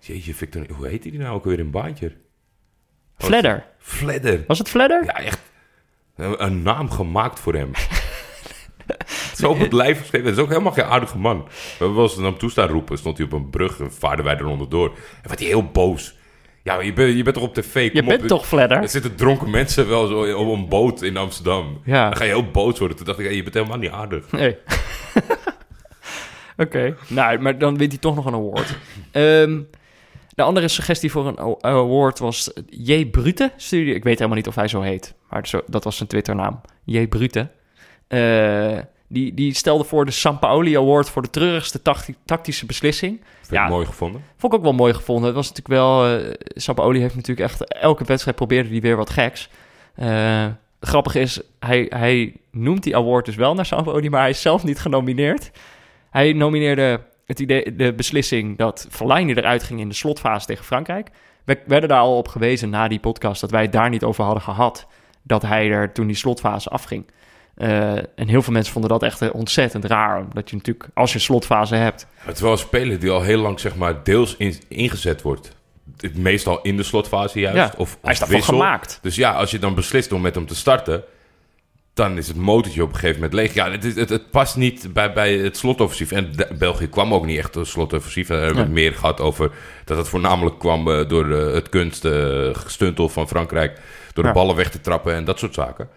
[0.00, 2.12] Jeetje, Victor, hoe heet hij nou ook weer in baantje?
[3.18, 3.64] Fledder.
[3.78, 4.44] Fledder.
[4.46, 5.04] Was het Fledder?
[5.04, 5.40] Ja, echt
[6.16, 7.70] een naam gemaakt voor hem.
[9.34, 10.26] Zo op het lijf geschreven.
[10.26, 11.44] Dat is ook helemaal geen aardige man.
[11.44, 12.98] We hebben wel eens naar hem toe staan roepen.
[12.98, 14.88] Stond hij op een brug en vaarden wij er onderdoor.
[15.22, 16.16] En werd hij heel boos.
[16.62, 17.92] Ja, je bent, je bent toch op tv?
[17.92, 18.28] Je bent op.
[18.28, 18.82] toch Fledder?
[18.82, 21.80] Er zitten dronken mensen wel zo op een boot in Amsterdam.
[21.84, 22.08] Ja.
[22.08, 22.96] Dan ga je heel boos worden.
[22.96, 24.30] Toen dacht ik, hey, je bent helemaal niet aardig.
[24.30, 24.56] Nee.
[26.56, 26.96] Oké.
[27.08, 28.76] Nou, maar dan wint hij toch nog een award.
[29.10, 29.60] Ehm,
[30.28, 33.06] de andere suggestie voor een award was J.
[33.06, 33.52] Brute.
[33.70, 35.14] Ik weet helemaal niet of hij zo heet.
[35.30, 36.60] Maar zo, dat was zijn Twitternaam.
[36.84, 37.06] J.
[37.06, 37.50] Brute.
[38.08, 43.20] Eh, die, die stelde voor de Sampaoli Award voor de treurigste tacti- tactische beslissing.
[43.40, 43.64] Vind Ja.
[43.64, 44.22] ik mooi gevonden.
[44.36, 45.24] Vond ik ook wel mooi gevonden.
[45.26, 46.06] Het was natuurlijk wel...
[46.18, 47.74] eh Sampaoli heeft natuurlijk echt...
[47.74, 49.48] Elke wedstrijd probeerde hij weer wat geks.
[49.94, 50.46] Eh,
[50.80, 54.10] grappig is, hij, hij noemt die award dus wel naar Sampaoli...
[54.10, 55.50] maar hij is zelf niet genomineerd.
[56.10, 61.10] Hij nomineerde het idee, de beslissing dat Verlaine eruit ging in de slotfase tegen Frankrijk.
[61.44, 63.40] We werden daar al op gewezen na die podcast...
[63.40, 64.86] dat wij het daar niet over hadden gehad...
[65.22, 67.06] dat hij er toen die slotfase afging.
[67.56, 70.18] Eh, en heel veel mensen vonden dat echt eh, ontzettend raar.
[70.18, 72.06] Omdat je natuurlijk, als je een slotfase hebt...
[72.16, 75.54] Het is wel een speler die al heel lang zeg maar, deels in- ingezet wordt.
[76.14, 77.56] Meestal in de slotfase juist.
[77.56, 78.52] Ja, of hij is wissel.
[78.52, 78.98] gemaakt.
[79.02, 81.02] Dus ja, als je dan beslist om met hem te starten...
[81.94, 83.54] dan is het motortje op een gegeven moment leeg.
[83.54, 86.12] Ja, het, is- het, het past niet bij, bij het slotoffensief.
[86.12, 88.28] En de- België kwam ook niet echt een slotoffensief.
[88.28, 88.70] We hebben Ja.
[88.70, 89.50] meer gehad over
[89.84, 90.90] dat het voornamelijk kwam...
[90.90, 93.80] eh, door het kunstgestuntel van Frankrijk...
[94.12, 94.34] door de Ja.
[94.34, 95.88] ballen weg te trappen en dat soort zaken.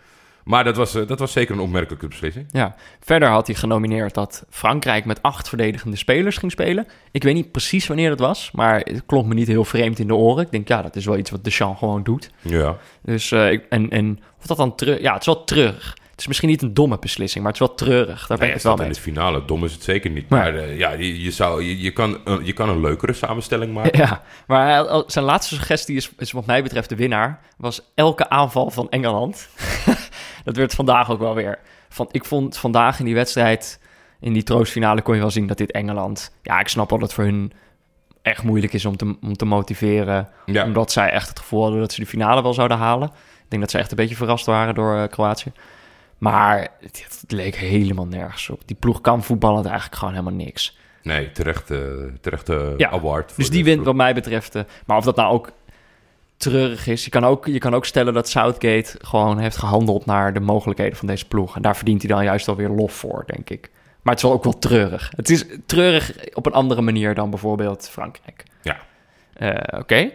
[0.49, 2.45] Maar dat was, eh, dat was zeker een opmerkelijke beslissing.
[2.51, 6.87] Ja, verder had hij genomineerd dat Frankrijk met acht verdedigende spelers ging spelen.
[7.11, 10.07] Ik weet niet precies wanneer dat was, maar het klonk me niet heel vreemd in
[10.07, 10.43] de oren.
[10.45, 12.29] Ik denk, ja, dat is wel iets wat Deschamps gewoon doet.
[12.41, 12.77] Ja.
[13.01, 15.01] Dus, eh, ik- en, en of dat dan terug...
[15.01, 15.97] Ja, het is wel terug.
[16.11, 18.27] Het is misschien niet een domme beslissing, maar het is wel treurig.
[18.27, 19.45] Daar ben Nee, ik het wel mee in de finale.
[19.45, 20.29] Dom is het zeker niet.
[20.29, 23.73] Maar eh, ja, je, je, zou, je, je, kan, een- je kan een leukere samenstelling
[23.73, 23.97] maken.
[23.99, 27.39] Ja, maar zijn laatste suggestie is, is wat mij betreft de winnaar.
[27.57, 29.47] Was elke aanval van Engeland.
[30.43, 31.59] dat werd vandaag ook wel weer.
[31.89, 33.79] Van, ik vond vandaag in die wedstrijd,
[34.19, 36.33] in die troostfinale, kon je wel zien dat dit Engeland...
[36.41, 37.51] Ja, ik snap wel dat het voor hun
[38.21, 40.29] echt moeilijk is om te, om te motiveren.
[40.45, 40.63] Ja.
[40.63, 43.07] Omdat zij echt het gevoel hadden dat ze de finale wel zouden halen.
[43.43, 45.51] Ik denk dat ze echt een beetje verrast waren door eh, Kroatië.
[46.17, 48.61] Maar het, het leek helemaal nergens op.
[48.65, 50.77] Die ploeg kan voetballen eigenlijk gewoon helemaal niks.
[51.03, 51.67] Nee, terecht,
[52.21, 52.47] terecht
[52.77, 53.31] Ja, award.
[53.31, 54.55] voor Dus die wint wat mij betreft.
[54.55, 55.51] eh, maar of dat nou ook
[56.39, 57.03] treurig is.
[57.03, 60.97] Je kan ook, je kan ook stellen dat Southgate gewoon heeft gehandeld naar de mogelijkheden
[60.97, 61.55] van deze ploeg.
[61.55, 63.69] En daar verdient hij dan juist alweer lof voor, denk ik.
[64.01, 65.11] Maar het is wel ook wel treurig.
[65.15, 68.43] Het is treurig op een andere manier dan bijvoorbeeld Frankrijk.
[68.61, 68.77] Ja.
[69.33, 70.09] Eh, Oké.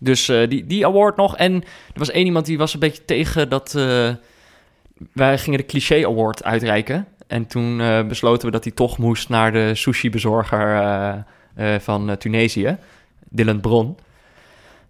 [0.00, 1.36] Dus eh, die, die award nog.
[1.36, 3.74] En er was één iemand die was een beetje tegen dat...
[3.74, 4.10] eh,
[5.12, 7.06] wij gingen de cliché award uitreiken.
[7.26, 7.76] En toen
[8.08, 11.24] besloten we dat hij toch moest naar de sushi-bezorger
[11.78, 12.76] van Tunesië.
[13.28, 13.96] Dylan Bron.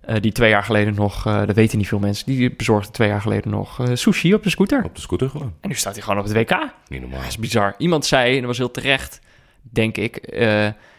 [0.09, 3.09] Eh, die twee jaar geleden nog, eh, dat weten niet veel mensen, die bezorgde twee
[3.09, 4.85] jaar geleden nog eh, sushi op de scooter.
[4.85, 5.55] Op de scooter gewoon.
[5.61, 6.71] En nu staat hij gewoon op het WK.
[6.89, 7.19] Niet normaal.
[7.19, 7.75] Dat is bizar.
[7.79, 9.21] Iemand zei, en dat was heel terecht,
[9.61, 10.21] denk ik,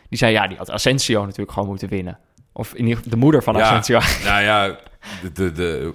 [0.09, 2.17] die zei ja, die had Asensio natuurlijk gewoon moeten winnen.
[2.53, 3.61] Of in ieder geval de moeder van Ja.
[3.61, 3.99] Asensio.
[4.23, 4.67] Nou ja,
[5.21, 5.93] de, de, de,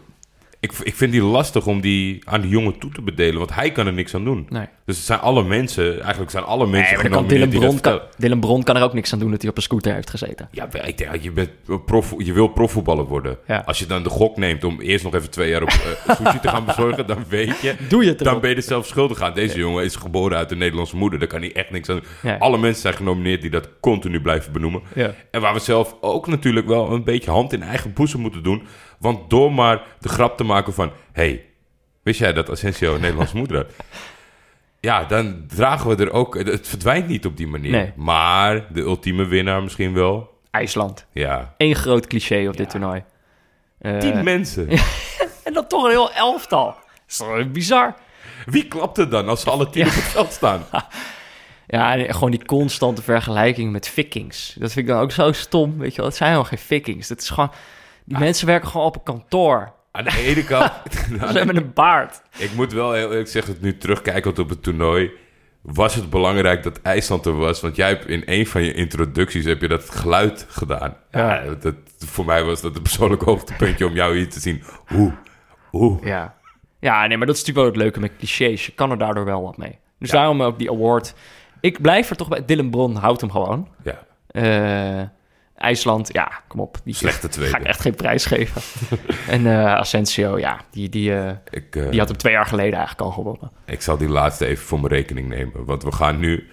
[0.64, 3.72] ik, ik vind die lastig om die aan die jongen toe te bedelen, want hij
[3.72, 4.46] kan er niks aan doen.
[4.48, 4.66] Nee.
[4.84, 8.00] Dus het zijn alle mensen, eigenlijk zijn alle mensen Nee, kan Dylan, Bron, kan.
[8.16, 10.48] Dylan Bron kan er ook niks aan doen dat hij op een scooter heeft gezeten.
[10.50, 11.50] Ja, ik denk, je, bent
[11.86, 13.38] prof, je wil profvoetballer worden.
[13.46, 13.62] Ja.
[13.66, 16.40] Als je dan de gok neemt om eerst nog even twee jaar op eh, sushi
[16.40, 19.20] te gaan bezorgen, dan weet je, Doe je het dan ben je er zelf schuldig
[19.20, 19.34] aan.
[19.34, 22.30] Deze jongen is geboren uit een Nederlandse moeder, daar kan hij echt niks aan doen.
[22.30, 22.36] Ja.
[22.38, 24.82] Alle mensen zijn genomineerd die dat continu blijven benoemen.
[25.30, 28.62] En waar we zelf ook natuurlijk wel een beetje hand in eigen boezem moeten doen.
[29.04, 30.92] Want door maar de grap te maken van...
[31.12, 31.44] hey,
[32.02, 33.66] wist jij dat Asensio een Nederlandse moeder had?
[34.80, 36.34] Ja, dan dragen we er ook...
[36.34, 37.70] Het verdwijnt niet op die manier.
[37.70, 37.92] Nee.
[37.96, 40.40] Maar de ultieme winnaar misschien wel.
[40.50, 41.06] IJsland.
[41.12, 43.04] Ja, Eén groot cliché op dit toernooi.
[43.78, 44.68] Eh, tien mensen.
[45.44, 46.66] en dan toch een heel elftal.
[46.66, 46.76] Dat
[47.08, 47.94] is toch bizar?
[48.46, 50.64] Wie klapt er dan als ze alle tien op het veld staan?
[51.66, 54.56] Ja, en gewoon die constante vergelijking met vikings.
[54.58, 56.06] Dat vind ik dan ook zo stom, weet je wel.
[56.06, 57.08] Het zijn helemaal geen vikings.
[57.08, 57.50] Dat is gewoon...
[58.04, 59.72] Die mensen werken gewoon op een kantoor.
[59.90, 60.72] Aan de ene kant...
[61.30, 62.22] Ze hebben een baard.
[62.36, 65.10] Ik moet wel heel eerlijk zeggen, het nu terugkijkend op het toernooi...
[65.60, 67.60] was het belangrijk dat IJsland er was.
[67.60, 70.96] Want jij hebt in een van je introducties heb je dat geluid gedaan.
[71.10, 71.54] Ja, Ja.
[71.54, 74.62] dat, voor mij was dat een persoonlijk hoogtepuntje om jou hier te zien.
[74.86, 75.12] Hoe,
[75.70, 75.98] hoe.
[76.06, 76.34] Ja.
[76.80, 78.66] Ja, nee, maar dat is natuurlijk wel het leuke met clichés.
[78.66, 79.78] Je kan er daardoor wel wat mee.
[79.98, 81.14] Dus daarom ook die award.
[81.60, 82.44] Ik blijf er toch bij.
[82.44, 83.68] Dylan Bron houdt hem gewoon.
[83.82, 85.02] Ja, Eh,
[85.56, 86.78] IJsland, ja, kom op.
[86.84, 87.52] Die Slechte tweede.
[87.54, 88.62] Ga ik echt geen prijs geven.
[89.34, 92.72] en eh, Asensio, ja, die, die, eh, ik, eh, die had hem twee jaar geleden
[92.72, 93.50] eigenlijk al gewonnen.
[93.64, 95.64] ik zal die laatste even voor mijn rekening nemen.
[95.64, 96.48] Want we gaan nu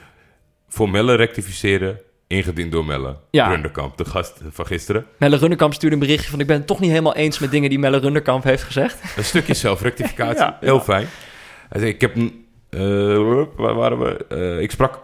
[0.68, 2.00] voor Melle rectificeren.
[2.28, 3.18] Ingediend door Melle.
[3.32, 3.48] Ja.
[3.48, 5.06] Runderkamp, de gast van gisteren.
[5.18, 6.40] Melle Runderkamp stuurde een berichtje van...
[6.40, 9.18] ik ben het toch niet helemaal eens met dingen die Melle Runderkamp heeft gezegd.
[9.18, 10.40] Een stukje zelfrectificatie.
[10.46, 10.58] Ja.
[10.60, 11.08] Heel fijn.
[11.70, 12.16] Hij zei, ik heb,
[13.58, 14.62] waar waren we?
[14.62, 15.00] Ik sprak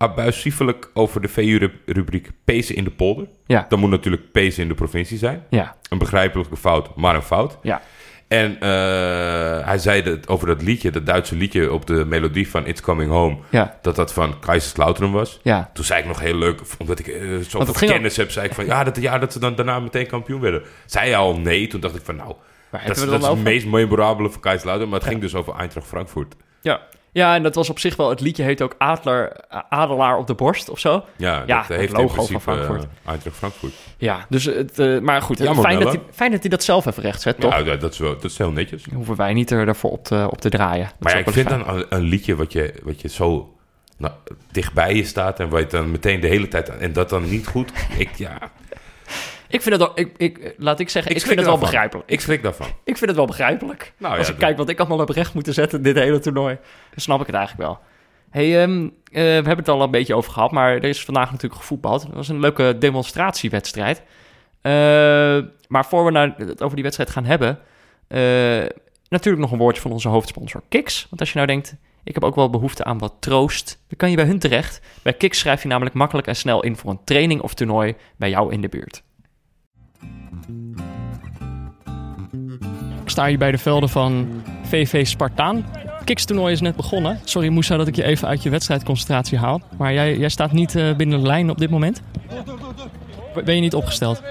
[0.00, 3.26] abusievelijk over de VU-rubriek Pezen in de polder.
[3.46, 3.66] Ja.
[3.68, 5.44] Dan moet natuurlijk Pezen in de provincie zijn.
[5.50, 7.58] Ja, Een begrijpelijke fout, maar een fout.
[7.62, 7.80] ja.
[8.28, 12.66] En eh, hij zei dat, over dat liedje, dat Duitse liedje op de melodie van
[12.66, 15.40] It's Coming Home, Ja, dat dat van Kaiserslautern was.
[15.42, 15.70] ja.
[15.72, 18.66] Toen zei ik nog heel leuk, omdat ik Want zoveel kennis heb, zei ik van
[18.66, 20.62] ja, dat jaar dat ze dan daarna meteen kampioen werden.
[20.86, 22.34] Zei al nee, toen dacht ik van nou,
[22.70, 25.86] Waar dat, is- dat het meest memorabele van Kaiserslautern, maar het ging dus over Eintracht
[25.86, 26.34] Frankfurt.
[26.60, 26.80] Ja.
[27.12, 28.08] Ja, en dat was op zich wel...
[28.10, 29.36] Het liedje heet ook Adler,
[29.68, 31.04] Adelaar op de borst of zo.
[31.16, 32.86] Ja, Ja, dat het heeft logo van Frankfurt.
[33.06, 33.72] Eintracht Frankfurt.
[33.96, 34.78] Ja, dus het...
[34.78, 35.98] eh, maar goed, Jammer, fijn, dat Melle.
[36.04, 37.52] hij, fijn dat hij dat zelf even recht zet, toch?
[37.52, 38.82] Ja, dat, dat is wel, dat is heel netjes.
[38.82, 40.84] Dan hoeven wij niet er, daarvoor op te, op te draaien.
[40.84, 41.64] Dat Maar ja, ik vind fijn.
[41.64, 43.54] dan een, een liedje wat je, wat je zo
[43.96, 44.12] nou,
[44.52, 46.68] dichtbij je staat en waar je dan meteen de hele tijd...
[46.68, 47.72] En dat dan niet goed...
[47.98, 48.38] Ik, ja,
[49.50, 49.92] Ik vind het wel...
[49.94, 52.10] Ik, ik, laat ik zeggen, ik, vind het wel begrijpelijk.
[52.10, 52.66] Ik schrik daarvan.
[52.66, 53.92] Ik vind het wel begrijpelijk.
[53.98, 56.18] Nou Als ja, ik dat- kijk wat ik allemaal heb recht moeten zetten dit hele
[56.18, 56.54] toernooi,
[56.90, 57.78] dan snap ik het eigenlijk wel.
[58.30, 61.30] Hey, ehm, eh, we hebben het al een beetje over gehad, maar er is vandaag
[61.30, 62.02] natuurlijk gevoetbald.
[62.02, 64.02] Het was een leuke demonstratiewedstrijd.
[64.60, 64.72] Eh,
[65.68, 67.58] maar voor we naar, het over die wedstrijd gaan hebben,
[68.08, 68.20] eh,
[69.08, 71.06] natuurlijk nog een woordje van onze hoofdsponsor Kiks.
[71.08, 74.10] Want als je nou denkt, ik heb ook wel behoefte aan wat troost, dan kan
[74.10, 74.80] je bij hun terecht.
[75.02, 78.30] Bij Kiks schrijf je namelijk makkelijk en snel in voor een training of toernooi bij
[78.30, 79.02] jou in de buurt.
[83.10, 85.66] Sta hier bij de velden van VV Spartaan.
[86.04, 87.18] Kikstoernooi is net begonnen.
[87.24, 89.60] Sorry Moussa dat ik je even uit je wedstrijdconcentratie haal.
[89.78, 92.02] Maar jij, jij staat niet eh, binnen de lijn op dit moment.
[93.44, 94.22] Ben je niet opgesteld?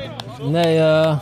[0.42, 1.18] Nee, eh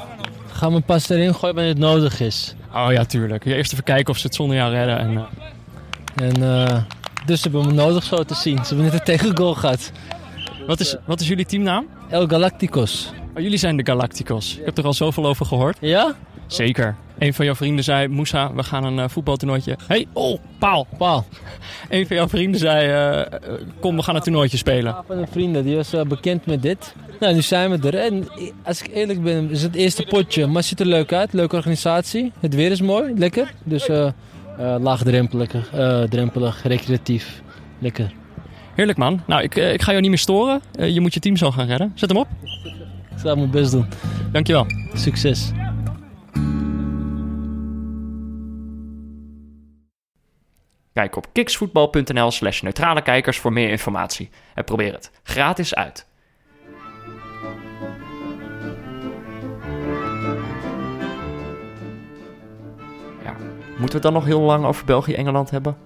[0.58, 2.56] ga me pas erin gooien wanneer het nodig is.
[2.74, 3.43] Oh ja, tuurlijk.
[3.43, 5.00] Je eerst even kijken of ze het zonder jou redden.
[5.00, 6.84] En, eh, En eh,
[7.26, 8.58] dus ze hebben me nodig zo te zien.
[8.58, 9.91] Ze hebben net een tegengoal gehad.
[10.67, 11.88] wat, is, wat is jullie teamnaam?
[12.10, 13.12] El Galacticos.
[13.36, 14.58] Oh, jullie zijn de Galacticos.
[14.58, 15.78] Ik heb er al zoveel over gehoord.
[15.82, 16.15] Ja?
[16.48, 16.96] Zeker.
[17.20, 19.78] Een van jouw vrienden zei, Moussa, we gaan een eh, voetbaltoernooitje.
[19.88, 20.88] hey, oh, paal.
[20.98, 21.26] Paal.
[21.90, 23.28] Een van jouw vrienden zei, eh, eh,
[23.80, 24.96] kom, we gaan een toernooitje spelen.
[24.96, 26.96] Een van de vrienden die was bekend met dit.
[27.20, 27.96] Nou, nu zijn we er.
[27.96, 28.28] En
[28.64, 30.46] als ik eerlijk ben, is het eerste potje.
[30.46, 31.34] Maar het ziet er leuk uit.
[31.34, 32.32] Leuke organisatie.
[32.40, 33.14] Het weer is mooi.
[33.16, 33.54] Lekker.
[33.64, 33.90] Dus
[34.58, 35.50] laagdrempelig,
[36.10, 37.42] drempelig, recreatief.
[37.80, 38.14] Lekker.
[38.76, 39.22] Heerlijk man.
[39.28, 40.62] Nou, ik, ik ga jou niet meer storen.
[40.72, 41.92] Je moet je team zo gaan redden.
[41.96, 42.28] Zet hem op.
[43.12, 43.86] Ik zal mijn best doen.
[44.32, 44.66] Dankjewel.
[44.94, 45.52] Succes.
[50.98, 54.30] Kijk op kiksvoetbal.nl slash neutrale kijkers voor meer informatie.
[54.54, 56.06] En probeer het gratis uit.
[63.24, 63.36] Ja,
[63.68, 65.78] moeten we het dan nog heel lang over België-Engeland hebben?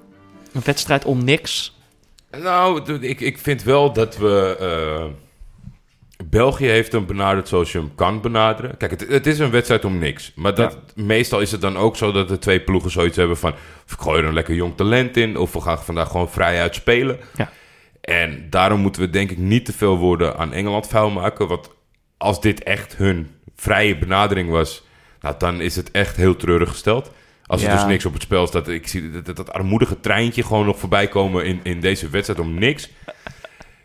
[0.54, 1.80] Een wedstrijd om niks.
[2.42, 4.58] Nou, ik, ik vind wel dat we...
[4.60, 5.31] eh,
[6.26, 8.78] België heeft hem benaderd zoals je hem kan benaderen.
[8.78, 10.32] Kijk, het, het is een wedstrijd om niks.
[10.36, 13.54] Maar dat, meestal is het dan ook zo dat de twee ploegen zoiets hebben van...
[13.88, 15.38] We gooien er een lekker jong talent in.
[15.38, 17.20] Of we gaan vandaag gewoon vrij uit spelen.
[17.36, 17.52] Ja.
[18.02, 21.48] En daarom moeten we denk ik niet te veel woorden aan Engeland vuil maken.
[21.48, 21.70] Want
[22.18, 24.84] als dit echt hun vrije benadering was...
[25.22, 27.12] Nou, dan is het echt heel treurig gesteld.
[27.46, 27.76] Als er Ja.
[27.76, 28.68] dus niks op het spel staat.
[28.68, 32.40] Ik zie dat, dat, dat armoedige treintje gewoon nog voorbij komen in, in deze wedstrijd
[32.40, 32.90] om niks.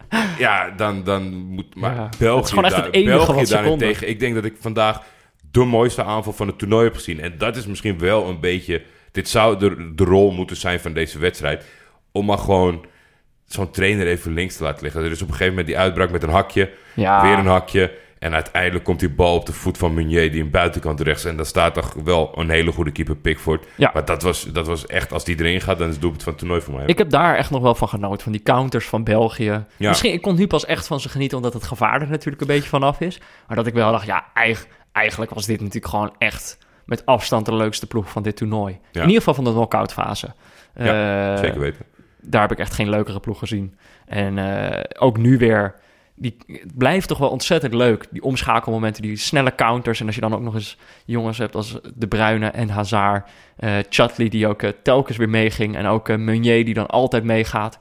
[0.38, 1.74] Ja, dan, dan moet...
[1.74, 4.08] Maar Ja, België, gewoon echt het enige België wat ze daarentegen...
[4.08, 5.02] Ik denk dat ik vandaag
[5.50, 7.20] de mooiste aanval van het toernooi heb gezien.
[7.20, 8.82] En dat is misschien wel een beetje...
[9.12, 11.64] Dit zou de, de rol moeten zijn van deze wedstrijd.
[12.12, 12.84] Om maar gewoon
[13.46, 15.04] zo'n trainer even links te laten liggen.
[15.04, 16.70] Er is op een gegeven moment die uitbraak met een hakje.
[16.94, 17.22] Ja.
[17.22, 17.92] Weer een hakje.
[18.18, 21.24] En uiteindelijk komt die bal op de voet van Meunier, die een buitenkant rechts.
[21.24, 23.66] En daar staat toch wel een hele goede keeper Pickford.
[23.76, 23.90] Ja.
[23.94, 26.32] Maar dat was, dat was echt, als die erin gaat, dan is het doelpunt van
[26.32, 26.86] het toernooi voor mij.
[26.86, 29.64] Ik heb daar echt nog wel van genoten, van die counters van België.
[29.76, 29.88] Ja.
[29.88, 32.46] Misschien, ik kon nu pas echt van ze genieten, omdat het gevaar er natuurlijk een
[32.48, 33.20] beetje vanaf is.
[33.46, 37.46] Maar dat ik wel dacht, ja, eig- eigenlijk was dit natuurlijk gewoon echt met afstand
[37.46, 38.72] de leukste ploeg van dit toernooi.
[38.92, 39.00] Ja.
[39.00, 40.34] In ieder geval van de knock-out fase.
[40.74, 41.84] Ja, Eh, Zeker weten.
[42.20, 43.76] daar heb ik echt geen leukere ploeg gezien.
[44.06, 45.74] En eh, ook nu weer,
[46.16, 48.06] die, het blijft toch wel ontzettend leuk.
[48.10, 50.00] Die omschakelmomenten, die snelle counters.
[50.00, 53.28] En als je dan ook nog eens jongens hebt als De Bruyne en Hazard.
[53.88, 55.76] Chatley die ook eh, telkens weer meeging.
[55.76, 57.78] En ook eh, Meunier die dan altijd meegaat.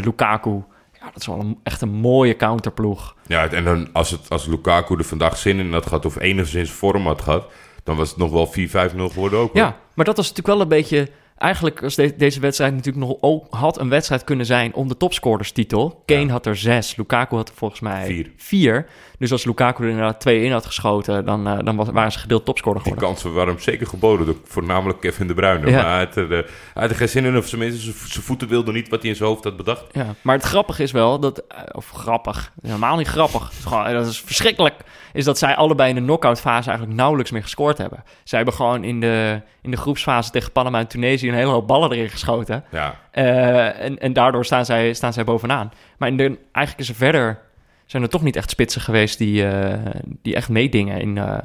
[0.00, 3.16] Lukaku, ja, dat is wel een, echt een mooie counterploeg.
[3.26, 6.70] Ja, en dan als, het, als Lukaku er vandaag zin in had gehad, of enigszins
[6.70, 7.52] vorm had gehad,
[7.84, 8.52] dan was het nog wel 4-5-0
[8.96, 9.52] geworden ook.
[9.52, 9.62] hoor.
[9.62, 11.08] Ja, maar dat was natuurlijk wel een beetje...
[11.38, 14.96] Eigenlijk als de- deze wedstrijd natuurlijk nog ook had een wedstrijd kunnen zijn om de
[14.96, 16.02] topscorerstitel.
[16.06, 16.30] Kane Ja.
[16.30, 18.30] had er zes, Lukaku had er volgens mij Vier.
[18.36, 18.86] vier.
[19.18, 22.18] Dus als Lukaku er inderdaad twee in had geschoten, dan, eh, dan was, waren ze
[22.18, 23.08] gedeeld topscorer Die geworden.
[23.14, 25.70] kansen waren hem zeker geboden door voornamelijk Kevin De Bruyne.
[25.70, 25.82] Ja.
[25.82, 26.38] Maar hij had, er, eh,
[26.72, 29.10] hij had er geen zin in, of tenminste zijn zijn voeten wilden niet wat hij
[29.10, 29.84] in zijn hoofd had bedacht.
[29.92, 33.64] Ja, maar het grappige is wel dat, eh, of grappig, helemaal niet grappig, het is
[33.64, 34.74] gewoon, dat is verschrikkelijk,
[35.12, 38.04] is dat zij allebei in de knock-out fase eigenlijk nauwelijks meer gescoord hebben.
[38.24, 41.66] Zij hebben gewoon in de, in de groepsfase tegen Panama en Tunesië een hele hoop
[41.66, 42.64] ballen erin geschoten.
[42.70, 45.72] Ja, Eh, en, en daardoor staan zij, staan zij bovenaan.
[45.98, 47.38] Maar in de, eigenlijk is er verder...
[47.86, 49.78] zijn er toch niet echt spitsen geweest die, eh,
[50.22, 51.18] die echt meedingen in...
[51.18, 51.38] eh,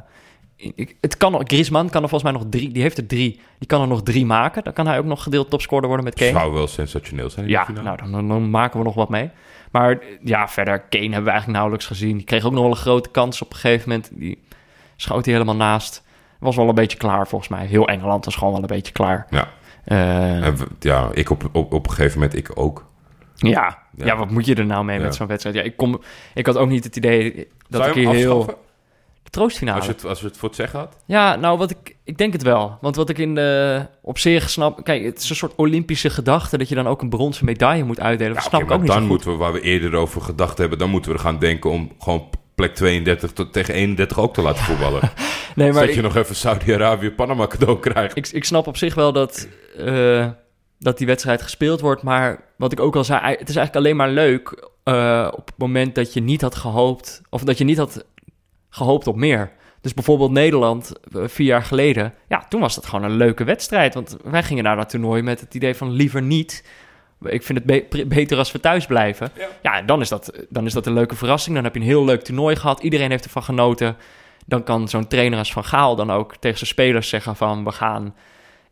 [0.56, 2.72] in- het kan, nog- Griezmann kan er volgens mij nog drie...
[2.72, 3.42] Die heeft er drie.
[3.60, 4.64] Die kan er nog drie maken.
[4.64, 6.32] Dan kan hij ook nog gedeeld topscorer worden met Kane.
[6.32, 9.30] zou wel sensationeel zijn in Ja, nou, dan maken we nog wat mee.
[9.72, 12.18] Maar ja, verder, Kane hebben we eigenlijk nauwelijks gezien.
[12.18, 14.10] Die kreeg ook nog wel een grote kans op een gegeven moment.
[14.14, 14.44] Die
[14.96, 16.04] schoot hij helemaal naast.
[16.40, 17.66] Was wel een beetje klaar volgens mij.
[17.66, 19.28] Heel Engeland was gewoon wel een beetje klaar.
[19.30, 19.48] Ja.
[19.88, 22.86] Eh, ja, ik op, op, op een gegeven moment, ik ook.
[23.36, 23.50] ja.
[23.96, 24.06] Ja.
[24.06, 24.18] Ja.
[24.18, 25.04] wat moet je er nou mee Ja.
[25.04, 25.56] met zo'n wedstrijd?
[25.56, 26.02] Ja, ik, kom,
[26.34, 28.46] ik had ook niet het idee dat Zou ik je hier heel...
[29.24, 29.78] De troostfinale.
[29.78, 30.98] Als, je het, als we het voor het zeggen had?
[31.06, 32.78] Ja, nou, wat ik, ik denk het wel.
[32.82, 34.84] Want wat ik in de, op zich snap...
[34.84, 36.58] Kijk, het is een soort Olympische gedachte...
[36.58, 38.34] dat je dan ook een bronzen medaille moet uitdelen.
[38.34, 40.22] Dat Ja, snap oké, ik ook maar niet dan moeten we, waar we eerder over
[40.22, 40.78] gedacht hebben...
[40.78, 44.64] dan moeten we gaan denken om gewoon plek 32 tot, tegen 31 ook te laten
[44.64, 45.02] voetballen.
[45.56, 48.18] Nee, maar ik, je nog even Saudi-Arabië Panama cadeau krijgt.
[48.18, 50.28] ik, ik snap op zich wel dat, eh,
[50.80, 52.02] dat die wedstrijd gespeeld wordt.
[52.02, 55.58] Maar wat ik ook al zei, het is eigenlijk alleen maar leuk eh, op het
[55.58, 57.22] moment dat je niet had gehoopt.
[57.30, 58.06] Of dat je niet had
[58.70, 59.52] gehoopt op meer.
[59.82, 62.14] Dus bijvoorbeeld Nederland, eh, vier jaar geleden.
[62.28, 63.94] Ja, toen was dat gewoon een leuke wedstrijd.
[63.94, 66.64] Want wij gingen naar dat toernooi met het idee van liever niet.
[67.24, 69.32] Ik vind het be- beter als we thuis blijven.
[69.38, 69.48] Ja.
[69.62, 71.56] Ja, dan, is dat, dan is dat een leuke verrassing.
[71.56, 72.82] Dan heb je een heel leuk toernooi gehad.
[72.84, 73.98] Iedereen heeft ervan genoten.
[74.46, 77.64] Dan kan zo'n trainer als Van Gaal dan ook tegen zijn spelers zeggen van...
[77.64, 78.16] we gaan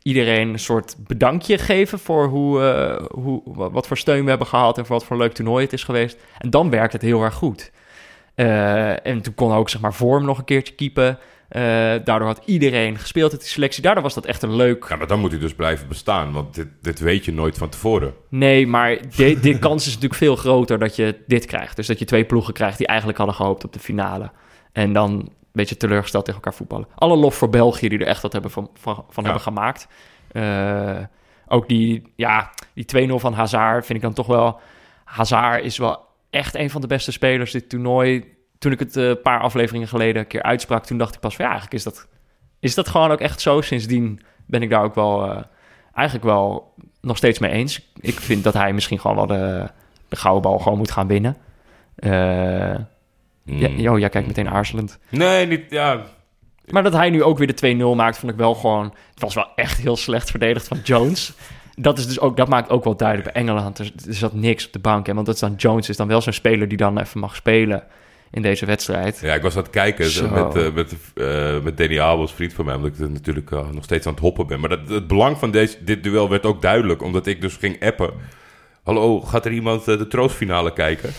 [0.01, 4.47] iedereen een soort bedankje geven voor hoe, eh, hoe, wa- wat voor steun we hebben
[4.47, 4.77] gehad...
[4.77, 6.17] en voor wat voor een leuk toernooi het is geweest.
[6.37, 7.71] En dan werkt het heel erg goed.
[8.35, 11.17] Eh, en toen kon ook zeg maar vorm nog een keertje keepen.
[11.55, 11.61] Eh,
[12.03, 13.81] daardoor had iedereen gespeeld uit die selectie.
[13.83, 14.85] Daardoor was dat echt een leuk...
[14.89, 16.31] Ja, maar dan moet hij dus blijven bestaan.
[16.31, 18.13] Want dit, dit weet je nooit van tevoren.
[18.29, 21.75] Nee, maar de, de kans is natuurlijk veel groter dat je dit krijgt.
[21.75, 24.31] Dus dat je twee ploegen krijgt die eigenlijk hadden gehoopt op de finale.
[24.71, 26.87] En dan een beetje teleurgesteld tegen elkaar voetballen.
[26.95, 29.29] Alle lof voor België die er echt wat hebben van, van, van Ja.
[29.29, 29.87] hebben gemaakt.
[30.31, 31.03] Eh,
[31.47, 34.59] ook die, ja, die 2-0 van Hazard vind ik dan toch wel...
[35.03, 38.33] Hazard is wel echt een van de beste spelers dit toernooi.
[38.65, 40.85] Toen ik het eh, een paar afleveringen geleden een keer uitsprak...
[40.85, 42.07] toen dacht ik pas van ja, eigenlijk is dat,
[42.59, 43.61] is dat gewoon ook echt zo.
[43.61, 45.23] Sindsdien ben ik daar ook wel...
[45.31, 45.41] eh,
[45.93, 47.91] eigenlijk wel nog steeds mee eens.
[47.99, 49.67] Ik vind dat hij misschien gewoon wel de,
[50.09, 51.37] de gouden bal gewoon moet gaan winnen.
[51.95, 52.87] Ja,
[53.43, 53.57] Mm.
[53.57, 54.99] joh, jij kijkt meteen aarzelend.
[55.09, 55.63] Nee, niet...
[55.69, 56.01] Ja,
[56.65, 58.83] Maar dat hij nu ook weer de 2-0 maakt, vond ik wel gewoon...
[59.13, 61.33] Het was wel echt heel slecht verdedigd van Jones.
[61.75, 63.79] Dat, is dus ook, dat maakt ook wel duidelijk bij Engeland.
[63.79, 65.07] Er, er zat niks op de bank.
[65.07, 67.35] Hè, want dat is dan Jones is dan wel zo'n speler die dan even mag
[67.35, 67.83] spelen
[68.35, 69.19] in deze wedstrijd.
[69.21, 70.29] Ja, ik was aan het kijken Zo.
[70.29, 73.69] met, eh, met, eh, met Danny Abels, vriend van mij, omdat ik er natuurlijk eh,
[73.69, 74.59] nog steeds aan het hoppen ben.
[74.59, 77.83] Maar dat, het belang van deze, dit duel werd ook duidelijk, omdat ik dus ging
[77.83, 78.13] appen.
[78.83, 81.09] Hallo, gaat er iemand de troostfinale kijken?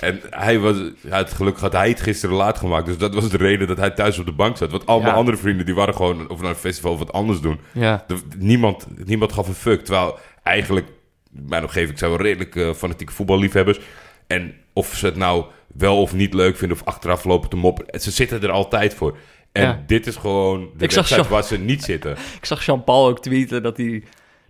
[0.00, 3.28] En hij was, ja, het gelukkig had hij het gisteren laat gemaakt, dus dat was
[3.28, 4.70] de reden dat hij thuis op de bank zat.
[4.70, 5.16] Want al mijn Ja.
[5.18, 7.60] andere vrienden, die waren gewoon of naar een festival of wat anders doen.
[7.72, 9.84] Ja, De- niemand, niemand gaf een fuck.
[9.84, 10.86] Terwijl eigenlijk,
[11.30, 13.80] mijn omgeving zijn wel redelijk fanatieke voetballiefhebbers.
[14.26, 18.00] En of ze het nou wel of niet leuk vinden of achteraf lopen te moppen.
[18.00, 19.16] Ze zitten er altijd voor.
[19.52, 19.82] En Ja.
[19.86, 22.10] dit is gewoon de Ik wedstrijd waar ze niet zitten.
[22.40, 24.02] ik zag Jean-Paul ook tweeten dat hij,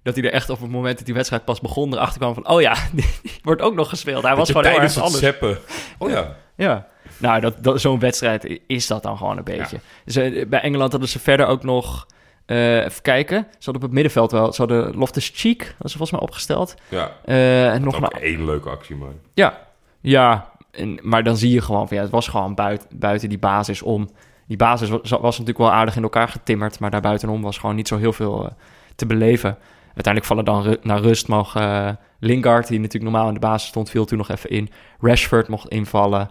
[0.03, 1.93] dat hij er echt op het moment dat die wedstrijd pas begon...
[1.95, 3.05] erachter kwam van, oh ja, die
[3.43, 4.23] wordt ook nog gespeeld.
[4.23, 5.23] Hij was Dat je gewoon heel erg het anders.
[5.23, 5.59] zeppen.
[5.99, 6.37] Oh ja.
[6.57, 9.81] Ja, nou, dat, dat, zo'n wedstrijd is dat dan gewoon een beetje.
[10.05, 10.15] Dus,
[10.49, 12.07] bij Engeland hadden ze verder ook nog...
[12.47, 13.39] eh, even kijken.
[13.51, 14.53] Ze hadden op het middenveld wel...
[14.53, 16.75] Ze hadden Loftus Cheek, dat is volgens mij opgesteld.
[16.89, 18.09] Ja, Eh, en nog een...
[18.21, 19.09] één leuke actie, maar...
[19.35, 19.67] Ja,
[20.01, 20.49] ja.
[20.71, 21.97] En, maar dan zie je gewoon van...
[21.97, 24.09] Ja, het was gewoon buiten, buiten die basis om.
[24.47, 26.81] Die basis was, was natuurlijk wel aardig in elkaar getimmerd...
[26.81, 28.51] maar daarbuitenom was gewoon niet zo heel veel eh,
[28.97, 29.59] te beleven.
[29.85, 31.63] Uiteindelijk vallen dan ru- naar rust mogen...
[31.63, 33.91] eh, Lingard, die natuurlijk normaal in de basis stond...
[33.91, 34.71] viel toen nog even in.
[35.01, 36.31] Rashford mocht invallen...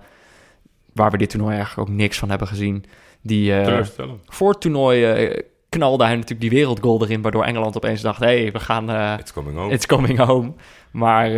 [0.94, 2.86] waar we dit toernooi eigenlijk ook niks van hebben gezien.
[3.22, 4.22] Die, Teleurstellend.
[4.26, 5.32] voor het toernooi
[5.70, 7.22] knalde hij natuurlijk die wereldgoal erin...
[7.22, 8.20] waardoor Engeland opeens dacht...
[8.20, 9.18] hé, hey, we gaan...
[9.20, 9.74] It's coming home.
[9.74, 10.54] It's coming home.
[10.92, 11.30] Maar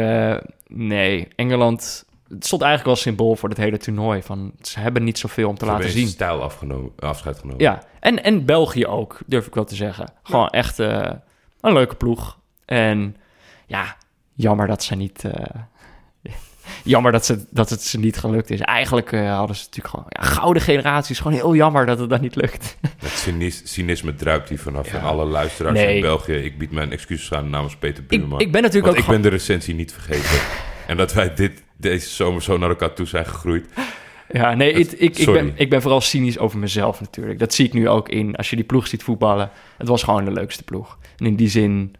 [0.67, 2.09] nee, Engeland...
[2.33, 4.21] Het stond eigenlijk wel symbool voor het hele toernooi.
[4.21, 6.07] Van, ze hebben niet zoveel om te Ze laten zien.
[6.07, 7.61] stijl afgenomen, afscheid genomen.
[7.61, 10.07] Ja, en, en België ook, durf ik wel te zeggen.
[10.23, 11.09] Gewoon echt eh,
[11.61, 12.37] een leuke ploeg.
[12.65, 13.15] En
[13.67, 13.95] ja,
[14.33, 15.25] jammer dat ze niet...
[15.25, 15.61] eh,
[16.83, 18.59] jammer dat, ze, dat het ze niet gelukt is.
[18.59, 20.05] Eigenlijk eh, hadden ze natuurlijk gewoon...
[20.09, 21.17] Ja, gouden generaties.
[21.19, 22.77] Gewoon heel jammer dat het dan niet lukt.
[22.97, 24.91] Het cynis- cynisme druipt hier vanaf.
[24.91, 24.97] Ja.
[24.97, 25.95] En alle luisteraars Nee.
[25.95, 28.39] in België, ik bied mijn excuses aan namens Peter ik, Buurman.
[28.39, 30.39] ik ben natuurlijk ook ik gewoon- ben de recensie niet vergeten.
[30.87, 33.65] en dat wij dit, deze zomer zo naar elkaar toe zijn gegroeid.
[34.31, 37.39] Ja, nee, ik, ik, ben, ik ben vooral cynisch over mezelf natuurlijk.
[37.39, 39.49] Dat zie ik nu ook in, als je die ploeg ziet voetballen.
[39.77, 40.97] Het was gewoon de leukste ploeg.
[41.17, 41.95] En in die zin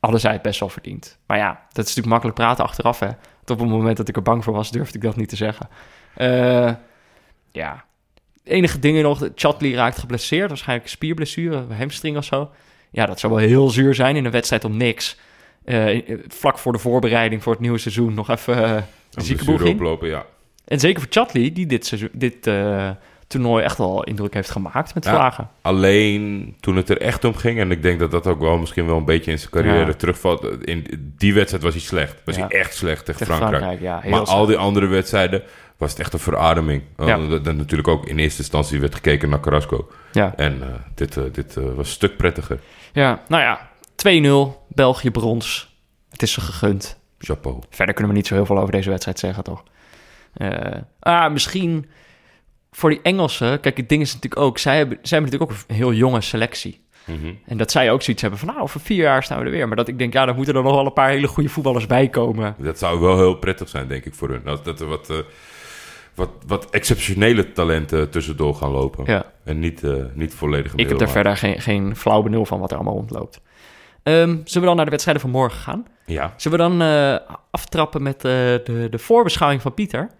[0.00, 1.18] hadden zij het best wel verdiend.
[1.26, 3.06] Maar ja, dat is natuurlijk makkelijk praten achteraf, hè.
[3.06, 5.36] Want op het moment dat ik er bang voor was, durfde ik dat niet te
[5.36, 5.68] zeggen.
[6.14, 6.72] Eh,
[7.52, 7.84] ja,
[8.44, 9.28] enige dingen nog.
[9.34, 12.50] Chatley raakt geblesseerd, waarschijnlijk spierblessure, hamstring of zo.
[12.90, 15.18] Ja, dat zou wel heel zuur zijn in een wedstrijd om niks.
[15.68, 18.74] Eh, vlak voor de voorbereiding voor het nieuwe seizoen nog even uh,
[19.12, 19.72] een ziekenboeg in.
[19.74, 20.24] oplopen, ja.
[20.64, 22.50] En zeker voor Chatley, die dit, seizoen, dit
[23.26, 25.10] toernooi echt wel indruk heeft gemaakt met Ja.
[25.10, 25.50] vragen.
[25.62, 28.86] Alleen toen het er echt om ging, en ik denk dat dat ook wel misschien
[28.86, 29.92] wel een beetje in zijn carrière Ja.
[29.92, 30.46] terugvalt.
[30.64, 32.16] In die wedstrijd was hij slecht.
[32.24, 32.46] Was Ja.
[32.48, 33.80] hij echt slecht tegen, Tegen Frankrijk.
[34.10, 35.42] Maar al die andere wedstrijden
[35.76, 36.82] was het echt een verademing.
[36.96, 39.88] Dat, dat natuurlijk ook in eerste instantie werd gekeken naar Carrasco.
[40.12, 40.32] Ja.
[40.36, 42.58] En eh, dit, eh, dit eh, was een stuk prettiger.
[42.92, 43.67] ja, nou ja,
[44.06, 45.76] 2-0, België brons.
[46.10, 46.98] Het is ze gegund.
[47.18, 47.58] Chapeau.
[47.70, 49.62] Verder kunnen we niet zo heel veel over deze wedstrijd zeggen, toch?
[50.34, 51.86] Eh, ah, misschien
[52.70, 53.60] voor die Engelsen.
[53.60, 54.58] Kijk, het ding is natuurlijk ook...
[54.58, 56.86] Zij hebben, zij hebben natuurlijk ook een heel jonge selectie.
[57.04, 57.32] Mhm.
[57.46, 58.48] En dat zij ook zoiets hebben van...
[58.48, 59.68] Nou, over vier jaar staan we er weer.
[59.68, 61.86] Maar dat ik denk, ja, dan moeten er nog wel een paar hele goede voetballers
[61.86, 62.54] bij komen.
[62.58, 64.40] Dat zou wel heel prettig zijn, denk ik, voor hun.
[64.44, 65.16] Dat, dat er wat, eh,
[66.14, 69.04] wat, wat exceptionele talenten tussendoor gaan lopen.
[69.06, 69.32] Ja.
[69.44, 72.70] En niet, eh niet volledige Ik heb daar verder geen, geen flauw benul van wat
[72.70, 73.40] er allemaal rondloopt.
[74.02, 75.86] Ehm, zullen we dan naar de wedstrijden van morgen gaan?
[76.06, 80.10] Ja, Zullen we dan eh, aftrappen met eh, de, de voorbeschouwing van Pieter?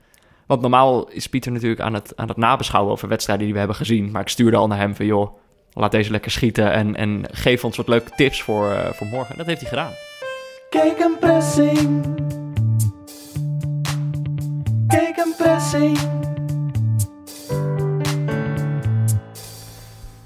[0.47, 3.77] Want normaal is Pieter natuurlijk aan het, aan het nabeschouwen over wedstrijden die we hebben
[3.77, 4.11] gezien.
[4.11, 5.39] Maar ik stuurde al naar hem van, joh,
[5.73, 9.37] laat deze lekker schieten en, en geef ons wat leuke tips voor, eh, voor morgen.
[9.37, 9.93] Dat heeft hij gedaan.
[10.71, 12.05] Kijk een pressing.
[14.87, 15.99] Kijk een pressing.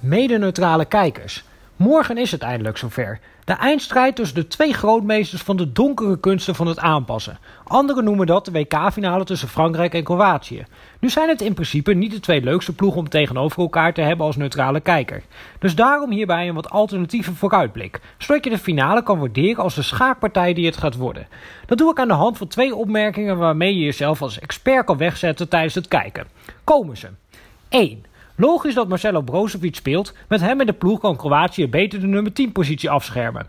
[0.01, 1.45] Mede-neutrale kijkers.
[1.77, 3.21] Morgen is het eindelijk zover.
[3.45, 7.39] De eindstrijd tussen de twee grootmeesters van de donkere kunsten van het aanpassen.
[7.65, 10.65] Anderen noemen dat de WK-finale tussen Frankrijk en Kroatië.
[10.99, 14.27] Nu zijn het in principe niet de twee leukste ploegen om tegenover elkaar te hebben
[14.27, 15.23] als neutrale kijker.
[15.59, 19.83] Dus daarom hierbij een wat alternatieve vooruitblik, zodat je de finale kan waarderen als de
[19.83, 21.27] schaakpartij die het gaat worden.
[21.67, 24.97] Dat doe ik aan de hand van twee opmerkingen waarmee je jezelf als expert kan
[24.97, 26.27] wegzetten tijdens het kijken.
[26.65, 27.09] Komen ze.
[27.69, 28.05] 1.
[28.37, 30.15] Logisch dat Marcelo Brozovic speelt.
[30.29, 33.47] Met hem in de ploeg kan Kroatië beter de nummer 10 positie afschermen.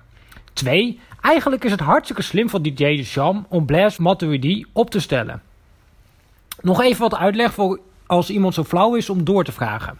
[0.53, 0.99] 2.
[1.21, 5.41] Eigenlijk is het hartstikke slim van Didier Deschamps om Blaise Matuidi op te stellen.
[6.61, 9.99] Nog even wat uitleg voor als iemand zo flauw is om door te vragen.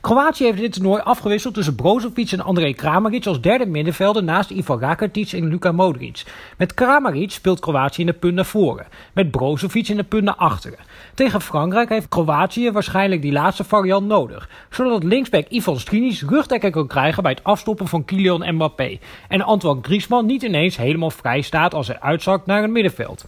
[0.00, 4.80] Kroatië heeft dit toernooi afgewisseld tussen Brozovic en André Kramaric als derde middenvelder naast Ivan
[4.80, 6.22] Rakitic en Luka Modric.
[6.56, 10.34] Met Kramaric speelt Kroatië in de punt naar voren, met Brozovic in de punt naar
[10.34, 10.78] achteren.
[11.14, 16.86] Tegen Frankrijk heeft Kroatië waarschijnlijk die laatste variant nodig, zodat linksback Ivan Strinic rugdekker kan
[16.86, 18.98] krijgen bij het afstoppen van Kylian Mbappé
[19.28, 23.24] en Antoine Griezmann niet ineens helemaal vrij staat als hij uitzakt naar het middenveld.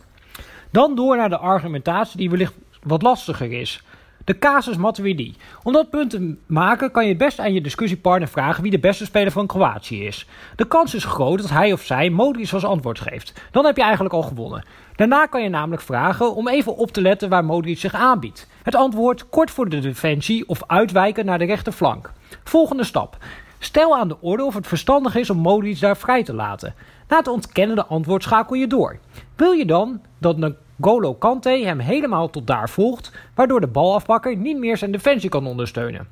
[0.70, 3.82] Dan door naar de argumentatie die wellicht wat lastiger is.
[4.24, 5.34] De casus Matuidi.
[5.62, 9.04] Om dat punt te maken kan je best aan je discussiepartner vragen wie de beste
[9.04, 10.26] speler van Kroatië is.
[10.56, 13.32] De kans is groot dat hij of zij Modric als antwoord geeft.
[13.50, 14.64] Dan heb je eigenlijk al gewonnen.
[14.96, 18.48] Daarna kan je namelijk vragen om even op te letten waar Modric zich aanbiedt.
[18.62, 22.12] Het antwoord kort voor de defensie of uitwijken naar de rechterflank.
[22.44, 23.16] Volgende stap.
[23.58, 26.74] Stel aan de orde of het verstandig is om Modric daar vrij te laten.
[27.08, 28.98] Na het ontkennende antwoord schakel je door.
[29.36, 34.58] Wil je dan dat N'Golo Kante hem helemaal tot daar volgt, waardoor de balafpakker niet
[34.58, 36.06] meer zijn defensie kan ondersteunen?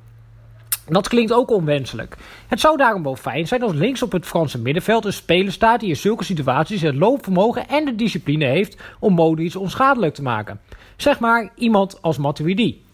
[0.85, 2.17] Dat klinkt ook onwenselijk.
[2.47, 5.79] Het zou daarom wel fijn zijn als links op het Franse middenveld een speler staat
[5.79, 10.59] die in zulke situaties het loopvermogen en de discipline heeft om Modric onschadelijk te maken.
[10.95, 12.85] Zeg maar iemand als Matuidi.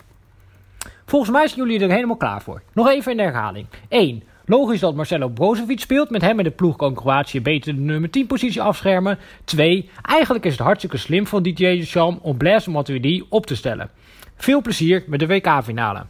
[1.05, 2.61] Volgens mij zijn jullie er helemaal klaar voor.
[2.73, 3.67] Nog even in de herhaling.
[3.87, 4.23] 1.
[4.49, 6.09] Logisch dat Marcelo Brozovic speelt.
[6.09, 9.17] Met hem in de ploeg kan Kroatië beter de nummer 10 positie afschermen.
[9.43, 9.89] 2.
[10.01, 13.89] Eigenlijk is het hartstikke slim van Didier Deschamps om Blaise Matuidi op te stellen.
[14.35, 16.05] Veel plezier met de WK-finale.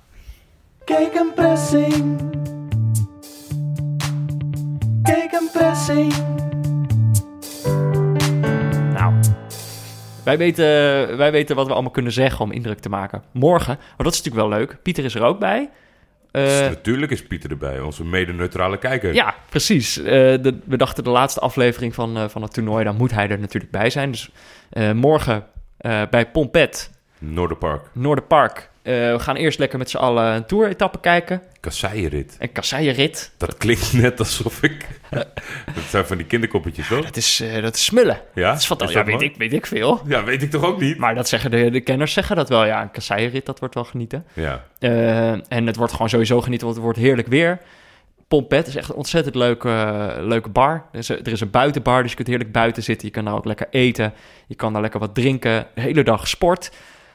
[0.84, 2.20] Kijk een pressing.
[5.04, 6.14] Kijk een pressing.
[8.94, 9.14] Nou,
[10.24, 10.66] wij weten,
[11.18, 13.24] wij weten wat we allemaal kunnen zeggen om indruk te maken.
[13.32, 14.78] Morgen, maar dat is natuurlijk wel leuk.
[14.84, 15.70] Pieter is er ook bij.
[16.46, 19.14] Eh, Dus natuurlijk is Pieter erbij, onze mede-neutrale kijker.
[19.14, 19.98] ja, precies.
[19.98, 20.04] Eh,
[20.42, 23.40] de, we dachten de laatste aflevering van, eh, van het toernooi, dan moet hij er
[23.40, 24.12] natuurlijk bij zijn.
[24.12, 24.32] Dus
[24.94, 25.46] morgen
[26.10, 28.70] bij Pompet, Noorderpark, Noorderpark.
[28.90, 31.42] Eh, we gaan eerst lekker met z'n allen een tour-etappe kijken.
[31.60, 32.36] Kasseienrit.
[32.40, 33.32] Een kasseienrit.
[33.38, 34.88] Dat klinkt net alsof ik...
[35.76, 37.06] dat zijn van die kinderkoppetjes, toch?
[37.06, 38.22] Dat is, eh, dat is smullen.
[38.34, 38.50] Ja?
[38.50, 38.98] Dat is fantastisch.
[38.98, 39.26] Ja, weet mooi?
[39.26, 40.02] ik, weet ik veel.
[40.06, 40.98] Ja, weet ik toch ook niet?
[40.98, 42.66] Maar dat zeggen de, de kenners zeggen dat wel.
[42.66, 44.26] Ja, een kasseienrit, dat wordt wel genieten.
[44.34, 44.64] Ja.
[44.80, 47.60] Eh, en het wordt gewoon sowieso genieten, want het wordt heerlijk weer.
[48.28, 49.70] Pompet is echt een ontzettend leuke,
[50.20, 50.86] leuke bar.
[50.92, 53.08] Er is, er is een buitenbar, dus je kunt heerlijk buiten zitten.
[53.08, 54.14] Je kan daar ook lekker eten.
[54.48, 55.68] Je kan daar lekker wat drinken.
[55.76, 56.72] De hele dag sport.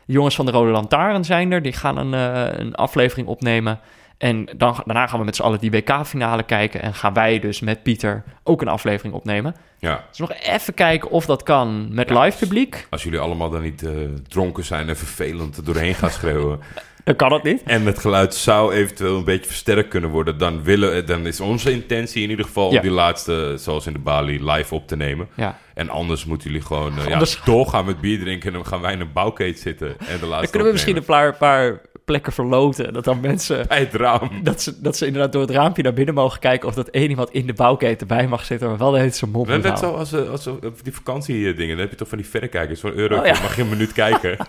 [0.07, 1.63] De jongens van de Rode Lantaarn zijn er.
[1.63, 3.79] Die gaan een, eh, een aflevering opnemen.
[4.19, 6.83] En dan, daarna gaan we met z'n allen die WK-finale kijken.
[6.83, 9.55] En gaan wij dus met Pieter ook een aflevering opnemen.
[9.79, 10.05] ja.
[10.09, 12.21] Dus nog even kijken of dat kan met Ja.
[12.21, 12.87] live publiek.
[12.91, 13.93] Als jullie allemaal dan niet eh,
[14.29, 16.61] dronken zijn en vervelend er doorheen gaan schreeuwen.
[17.05, 17.63] Dan kan het niet.
[17.63, 20.39] En het geluid zou eventueel een beetje versterkt kunnen worden.
[20.39, 22.77] Dan, willen, dan is onze intentie in ieder geval Ja.
[22.77, 25.29] om die laatste, zoals in de Bali, live op te nemen.
[25.35, 25.59] Ja.
[25.75, 28.49] En anders moeten jullie gewoon eh, Anders- ja, doorgaan met bier drinken.
[28.49, 29.89] En dan gaan wij in een bouwkeet zitten.
[29.89, 32.93] En de laatste Dan kunnen we misschien een paar, paar plekken verloten.
[32.93, 33.67] Dat dan mensen...
[33.69, 34.31] Bij het raam.
[34.43, 36.69] Dat ze, dat ze inderdaad door het raampje naar binnen mogen kijken...
[36.69, 38.69] of dat één iemand in de bouwketen bij mag zitten...
[38.69, 40.07] maar wel de hele zijn mond Net, net houden.
[40.07, 40.53] zo als, eh, als eh,
[40.83, 41.69] die vakantiedingen.
[41.69, 42.83] Dan heb je toch van die verrekijkers.
[42.83, 43.33] Een euro Oh, ja.
[43.43, 44.37] mag je een minuut kijken.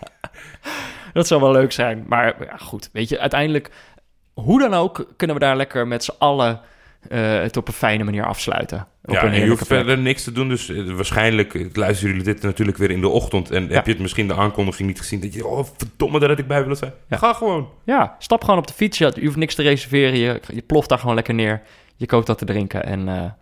[1.20, 2.03] Dat zou wel leuk zijn.
[2.07, 3.70] Maar ja, goed, weet je, uiteindelijk...
[4.34, 6.61] Hoe dan ook kunnen we daar lekker met z'n allen...
[7.09, 8.88] eh, het op een fijne manier afsluiten.
[9.03, 10.49] Ja, en je hoeft verder niks te doen.
[10.49, 13.51] Dus eh, waarschijnlijk eh, luisteren jullie dit natuurlijk weer in de ochtend.
[13.51, 15.20] En heb je het misschien de aankondiging niet gezien.
[15.20, 16.93] Dat je, oh verdomme, daar had ik bij willen zijn.
[17.09, 17.18] Ja.
[17.18, 17.70] Ga gewoon.
[17.84, 18.97] Ja, stap gewoon op de fiets.
[18.97, 20.18] Je, hoeft niks te reserveren.
[20.18, 21.61] Je, je ploft daar gewoon lekker neer.
[21.95, 23.36] Je koopt dat te drinken en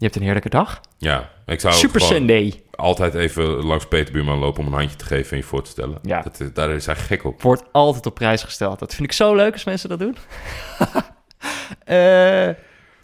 [0.00, 0.80] je hebt een heerlijke dag.
[0.98, 2.62] Ja, ik zou Super Sunday.
[2.70, 5.70] altijd even langs Peter Buurman lopen om een handje te geven en je voor te
[5.70, 5.98] stellen.
[6.02, 6.22] Ja.
[6.22, 7.42] Dat, daar is hij gek op.
[7.42, 8.78] Wordt altijd op prijs gesteld.
[8.78, 10.16] Dat vind ik zo leuk als mensen dat doen.
[11.84, 12.48] Eh,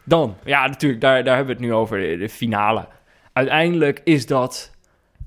[0.05, 2.89] dan, ja, natuurlijk, daar, daar hebben we het nu over, de, de finale.
[3.33, 4.71] Uiteindelijk is dat,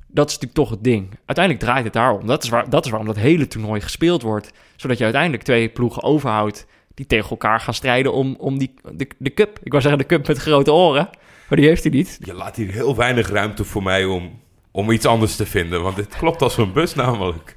[0.07, 1.17] dat is natuurlijk toch het ding.
[1.25, 2.27] Uiteindelijk draait het daarom.
[2.27, 4.51] Dat is, waar, dat is waarom dat hele toernooi gespeeld wordt.
[4.75, 9.07] Zodat je uiteindelijk twee ploegen overhoudt die tegen elkaar gaan strijden om, om die, de,
[9.17, 9.59] de cup.
[9.63, 11.09] Ik wou zeggen de cup met grote oren,
[11.49, 12.17] maar die heeft hij niet.
[12.23, 14.39] Je laat hier heel weinig ruimte voor mij om,
[14.71, 15.81] om iets anders te vinden.
[15.81, 17.53] Want dit klopt als een bus namelijk.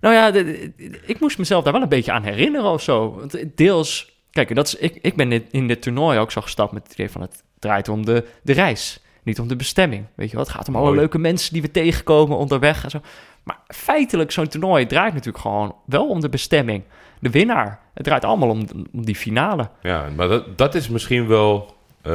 [0.00, 0.44] Nou ja, de-
[0.76, 3.14] de- ik moest mezelf daar wel een beetje aan herinneren of zo.
[3.14, 6.72] Want deels, kijk, dat is, ik, ik ben in, in dit toernooi ook zo gestapt
[6.72, 10.04] met het idee van het draait om de, de reis, niet om de bestemming.
[10.14, 10.98] Weet je wel, het gaat om alle Mooi.
[10.98, 13.00] leuke mensen die we tegenkomen onderweg en zo.
[13.42, 16.82] Maar feitelijk, zo'n toernooi draait natuurlijk gewoon wel om de bestemming.
[17.20, 17.80] De winnaar.
[17.94, 19.70] Het draait allemaal om, om die finale.
[19.82, 22.12] Ja, maar dat, dat is misschien wel eh,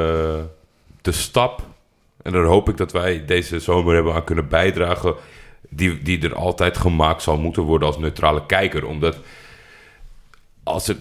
[1.06, 1.68] de stap.
[2.22, 5.16] En daar hoop ik dat wij deze zomer hebben aan kunnen bijdragen.
[5.70, 8.86] Die, die er altijd gemaakt zal moeten worden als neutrale kijker.
[8.86, 9.18] Omdat
[10.64, 10.98] als het,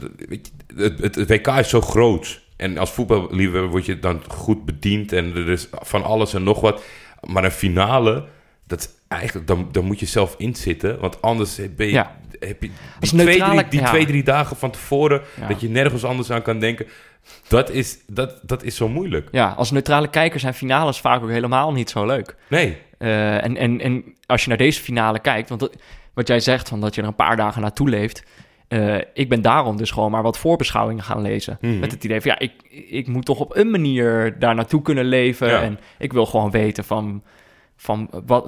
[0.77, 2.43] het, WK is zo groot.
[2.57, 5.13] En als voetballiefhebber word je dan goed bediend.
[5.13, 6.83] En er is van alles en nog wat.
[7.21, 8.25] Maar een finale,
[8.67, 11.01] dat eigenlijk, dan, dan moet je zelf inzitten.
[11.01, 12.17] Want anders ben je, Ja.
[12.41, 12.71] Heb je
[13.01, 13.87] die, twee, drie, die ja.
[13.87, 15.23] twee, drie dagen van tevoren...
[15.41, 15.47] Ja.
[15.49, 16.87] dat je nergens anders aan kan denken.
[17.49, 19.29] Dat is, dat, dat is zo moeilijk.
[19.33, 22.37] Ja, als neutrale kijker zijn finales vaak ook helemaal niet zo leuk.
[22.49, 25.77] Nee, Eh, en, en, en als je naar deze finale kijkt, want dat-
[26.15, 28.25] wat jij zegt, van dat je er een paar dagen naartoe leeft.
[28.69, 31.59] eh, ik ben daarom dus gewoon maar wat voorbeschouwingen gaan lezen.
[31.61, 31.79] Mhm.
[31.79, 32.53] Met het idee van ja, ik,
[32.91, 35.49] ik moet toch op een manier daar naartoe kunnen leven.
[35.49, 35.63] Ja.
[35.63, 37.23] En ik wil gewoon weten van,
[37.85, 38.47] van wat,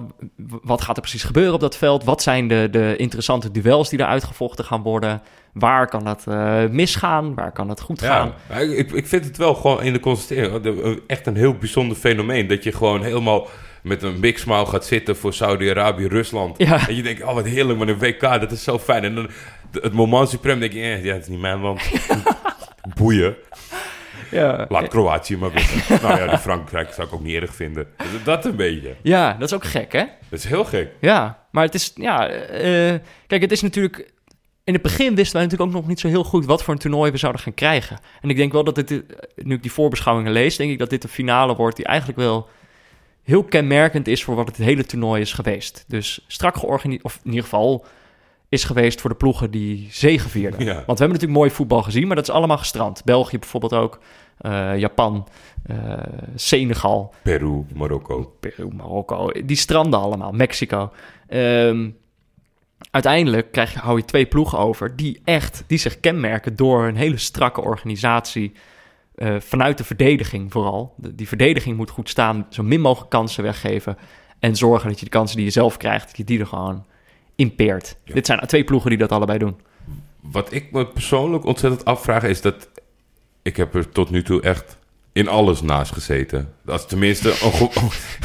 [0.62, 2.04] wat gaat er precies gebeuren op dat veld?
[2.04, 5.22] Wat zijn de, de interessante duels die er uitgevochten gaan worden?
[5.52, 7.34] Waar kan het eh, misgaan?
[7.34, 8.32] Waar kan het goed gaan?
[8.48, 8.56] ja.
[8.56, 12.46] Ik, ik vind het wel gewoon in de constatering de- echt een heel bijzonder fenomeen.
[12.46, 13.46] Dat je gewoon helemaal
[13.82, 16.58] met een big smile gaat zitten voor Saudi-Arabië, Rusland.
[16.58, 16.88] Ja.
[16.88, 19.04] En je denkt, oh wat heerlijk, maar een WK, dat is zo fijn.
[19.04, 19.28] En dan
[19.82, 21.80] het moment supreme denk je, eh, ja, het is niet mijn land.
[22.98, 23.36] Boeien.
[24.30, 24.66] Ja.
[24.68, 25.84] Laat Kroatië maar winnen.
[26.02, 27.86] nou ja, die Frankrijk zou ik ook niet erg vinden.
[27.96, 28.94] Dat- Dat een beetje.
[29.02, 30.04] ja, dat is ook gek hè?
[30.28, 30.88] Dat is heel gek.
[31.00, 32.94] Ja, maar het is, ja, eh,
[33.26, 34.12] kijk, het is natuurlijk,
[34.64, 36.80] in het begin wisten wij natuurlijk ook nog niet zo heel goed wat voor een
[36.80, 37.98] toernooi we zouden gaan krijgen.
[38.20, 38.98] En ik denk wel dat dit, eh,
[39.34, 42.48] nu ik die voorbeschouwingen lees, denk ik dat dit een finale wordt die eigenlijk wel
[43.24, 45.84] heel kenmerkend is voor wat het hele toernooi is geweest.
[45.88, 47.84] Dus strak georganiseerd, of in ieder geval
[48.48, 50.60] is geweest voor de ploegen die zegevierden.
[50.60, 50.66] Ja.
[50.74, 53.04] Want we hebben natuurlijk mooi voetbal gezien, maar dat is allemaal gestrand.
[53.04, 53.98] België bijvoorbeeld ook,
[54.38, 55.28] eh, Japan,
[55.66, 55.76] eh,
[56.34, 57.14] Senegal.
[57.22, 58.32] Peru, Marokko.
[58.40, 60.92] Peru, Marokko, die stranden allemaal, Mexico.
[61.28, 61.88] Ehm,
[62.90, 66.96] uiteindelijk krijg je, hou je twee ploegen over die echt, die zich kenmerken door een
[66.96, 68.52] hele strakke organisatie.
[69.16, 70.94] eh, vanuit de verdediging vooral.
[70.96, 73.96] De- die verdediging moet goed staan, zo min mogelijk kansen weggeven.
[74.38, 76.84] En zorgen dat je de kansen die je zelf krijgt, dat je die er gewoon
[77.36, 77.96] impeert.
[78.04, 78.14] Ja.
[78.14, 79.56] Dit zijn twee ploegen die dat allebei doen.
[80.20, 82.68] Wat ik me persoonlijk ontzettend afvraag is dat...
[83.42, 84.78] Ik heb er tot nu toe echt
[85.12, 86.52] in alles naast gezeten.
[86.64, 87.34] Dat tenminste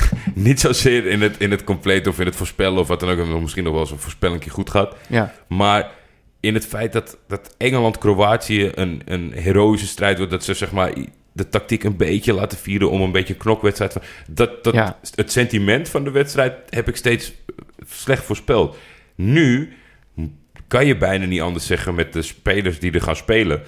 [0.34, 3.18] niet zozeer in het, in het compleet of in het voorspellen of wat dan ook.
[3.18, 4.96] En misschien nog wel eens een voorspelling goed gaat.
[5.08, 5.92] Ja, Maar
[6.40, 10.32] in het feit dat, dat Engeland-Kroatië een, een heroïsche strijd wordt...
[10.32, 10.94] dat ze zeg maar
[11.32, 13.94] de tactiek een beetje laten vieren om een beetje knokwedstrijd...
[13.94, 15.00] Van, dat, dat, Ja.
[15.16, 17.34] Het sentiment van de wedstrijd heb ik steeds
[17.88, 18.78] slecht voorspeld.
[19.16, 19.74] Nu
[20.68, 23.62] kan je bijna niet anders zeggen met de spelers die er gaan spelen...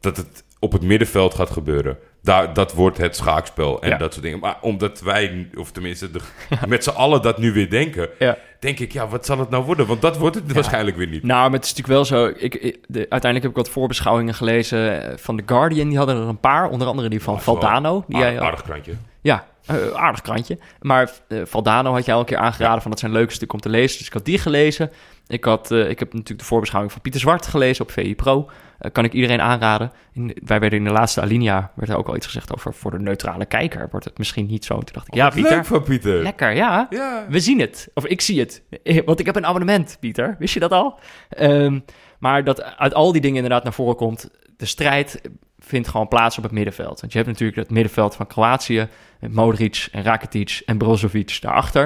[0.00, 1.98] dat het op het middenveld gaat gebeuren.
[2.22, 3.96] Daar, dat wordt het schaakspel en Ja.
[3.96, 4.38] dat soort dingen.
[4.38, 6.20] Maar omdat wij, of tenminste de,
[6.68, 8.08] met z'n allen dat nu weer denken...
[8.18, 8.38] ja.
[8.60, 9.86] denk ik, ja, wat zal het nou worden?
[9.86, 11.22] Want dat wordt het waarschijnlijk weer niet.
[11.22, 12.26] Nou, maar het is natuurlijk wel zo.
[12.36, 15.88] Ik, ik- de, uiteindelijk heb ik wat voorbeschouwingen gelezen eh, van The Guardian.
[15.88, 16.68] Die hadden er een paar.
[16.68, 18.04] Onder andere die van wel Valdano.
[18.08, 18.92] Die jij, aardig krantje.
[19.20, 20.58] ja, Eh, aardig krantje.
[20.80, 23.62] Maar eh, Valdano had jij al een keer aangeraden van dat zijn leuke stukken om
[23.62, 23.98] te lezen.
[23.98, 24.90] Dus ik had die gelezen.
[25.26, 28.50] Ik, had, eh, ik heb natuurlijk de voorbeschouwing van Pieter Zwart gelezen op VI Pro.
[28.92, 29.92] Kan ik iedereen aanraden.
[30.12, 32.90] In, wij werden in de laatste alinea, werd er ook al iets gezegd over voor
[32.90, 33.88] de neutrale kijker.
[33.90, 34.74] Wordt het misschien niet zo?
[34.74, 36.22] Toen dacht ik, ja Pieter, Leuk van Pieter.
[36.22, 36.86] lekker, ja.
[36.90, 37.26] Ja.
[37.28, 37.88] We zien het.
[37.94, 38.62] Of ik zie het.
[39.04, 40.36] Want ik heb een abonnement, Pieter.
[40.38, 40.98] Wist je dat al?
[41.28, 41.80] Ehm,
[42.18, 44.30] maar dat uit al die dingen inderdaad naar voren komt...
[44.56, 45.20] de strijd
[45.58, 47.00] vindt gewoon plaats op het middenveld.
[47.00, 48.88] Want je hebt natuurlijk het middenveld van Kroatië...
[49.18, 51.82] met Modric en Rakitic en Brozovic daarachter.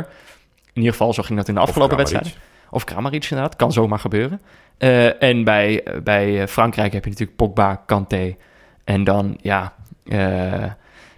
[0.73, 2.33] In ieder geval, zo ging dat in de afgelopen wedstrijden.
[2.71, 4.41] Of Kramaric inderdaad, kan zomaar gebeuren.
[4.79, 8.37] Eh, en bij, bij eh, Frankrijk heb je natuurlijk Pogba, Kanté...
[8.85, 9.75] en dan, ja...
[10.05, 10.71] eh,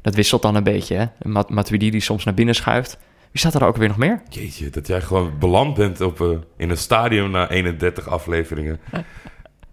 [0.03, 1.07] dat wisselt dan een beetje, hè.
[1.31, 2.99] Mat Matuidi die soms naar binnen schuift...
[3.31, 4.23] Wie staat er ook weer nog meer?
[4.29, 8.81] Jeetje, dat jij gewoon beland bent op, in een stadion na 31 afleveringen.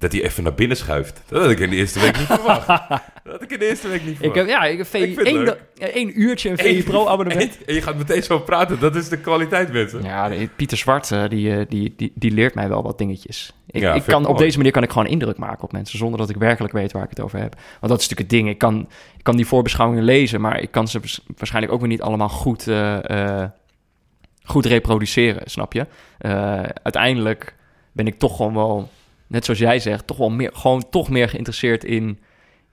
[0.02, 1.22] Dat hij even naar binnen schuift.
[1.28, 2.68] Dat had ik in de eerste week niet verwacht.
[3.24, 4.36] Dat had ik in de eerste week niet Ik verwacht.
[4.40, 7.58] heb, ja, ik heb VI Ik vind het één, uurtje een VI Pro abonnement.
[7.58, 8.80] En, en je gaat meteen zo praten.
[8.80, 10.04] Dat is de kwaliteit, mensen.
[10.04, 13.54] Ja, Pieter Zwart, eh, die, eh, die, die, die leert mij wel wat dingetjes.
[13.68, 15.98] Ik, Ja, ik kan, op deze manier kan ik gewoon indruk maken op mensen...
[15.98, 17.54] zonder dat ik werkelijk weet waar ik het over heb.
[17.54, 18.50] Want dat is natuurlijk het ding.
[18.50, 18.80] Ik kan,
[19.18, 20.42] ik kan die voorbeschouwingen lezen...
[20.42, 23.50] maar ik kan ze waars- waarschijnlijk ook weer niet allemaal goed, eh, eh,
[24.44, 25.88] goed reproduceren, snap je?
[26.18, 26.32] Eh,
[26.84, 27.56] uiteindelijk
[27.92, 28.90] ben ik toch gewoon wel...
[29.32, 30.08] net zoals jij zegt...
[30.08, 32.20] toch wel meer, gewoon toch meer geïnteresseerd in,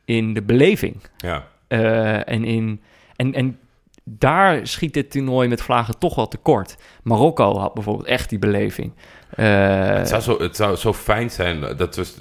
[0.04, 0.96] in de beleving.
[1.16, 1.46] Ja.
[1.68, 2.80] Eh, en, in,
[3.16, 3.58] en, en
[4.04, 6.76] daar schiet dit toernooi met vlagen toch wel tekort.
[7.02, 8.92] Marokko had bijvoorbeeld echt die beleving.
[9.30, 11.76] Eh, Het zou, zo, het zou zo fijn zijn.
[11.76, 12.16] Dat was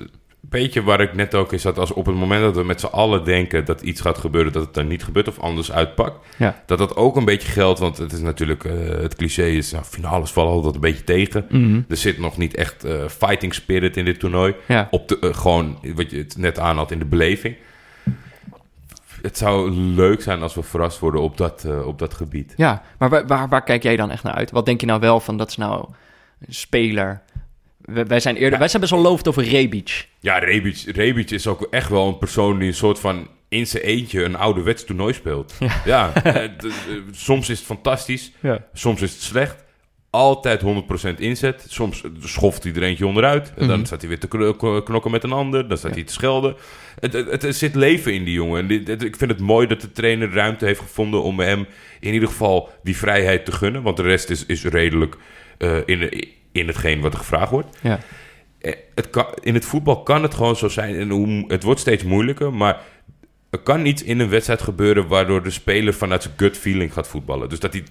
[0.50, 1.78] beetje waar ik net ook in zat.
[1.80, 4.64] Als op het moment dat we met z'n allen denken dat iets gaat gebeuren, dat
[4.66, 6.26] het dan niet gebeurt of anders uitpakt.
[6.38, 6.64] Ja.
[6.66, 7.80] Dat dat ook een beetje geldt.
[7.80, 11.46] Want het is natuurlijk, eh, het cliché is, nou, finales vallen altijd een beetje tegen.
[11.50, 14.56] mhm, Er zit nog niet echt eh, fighting spirit in dit toernooi.
[14.68, 14.88] ja.
[14.92, 17.56] Op de, eh, gewoon, wat je het net aan had, in de beleving.
[19.22, 22.54] Het zou leuk zijn als we verrast worden op dat, op dat gebied.
[22.58, 24.52] ja, maar waar, waar, waar kijk jij dan echt naar uit?
[24.52, 25.86] Wat denk je nou wel van dat is nou
[26.48, 27.22] een speler?
[27.94, 30.08] Wij, zijn eerder, wij zijn best wel loofd over Rebic.
[30.20, 33.84] Ja, Rebic, Rebic is ook echt wel een persoon die een soort van in zijn
[33.84, 35.54] eentje een ouderwets toernooi speelt.
[35.60, 35.82] Ja.
[35.86, 36.52] Ja, eh, eh,
[37.12, 38.66] soms is het fantastisch, Ja.
[38.74, 39.66] soms is het slecht.
[40.10, 41.66] Altijd 100% inzet.
[41.68, 43.54] Soms schoft hij er eentje onderuit.
[43.58, 43.86] En dan Mhm.
[43.86, 45.68] staat hij weer te kno- knokken met een ander.
[45.68, 46.56] Dan staat hij te schelden.
[47.00, 48.62] Het, het, het- zit leven in die jongen.
[48.62, 51.66] En dit, het- ik vind het mooi dat de trainer ruimte heeft gevonden om hem
[52.00, 53.82] in ieder geval die vrijheid te gunnen.
[53.82, 55.16] Want de rest is, is redelijk
[55.58, 56.24] eh, in,
[56.60, 57.78] in hetgeen wat er gevraagd wordt.
[57.82, 58.00] Ja.
[58.60, 60.96] Eh, Het kan, in het voetbal kan het gewoon zo zijn.
[60.96, 62.54] En hoe, het wordt steeds moeilijker.
[62.54, 62.82] Maar
[63.50, 65.08] er kan iets in een wedstrijd gebeuren...
[65.08, 67.50] waardoor de speler vanuit zijn gut feeling gaat voetballen.
[67.50, 67.84] Dus dat hij,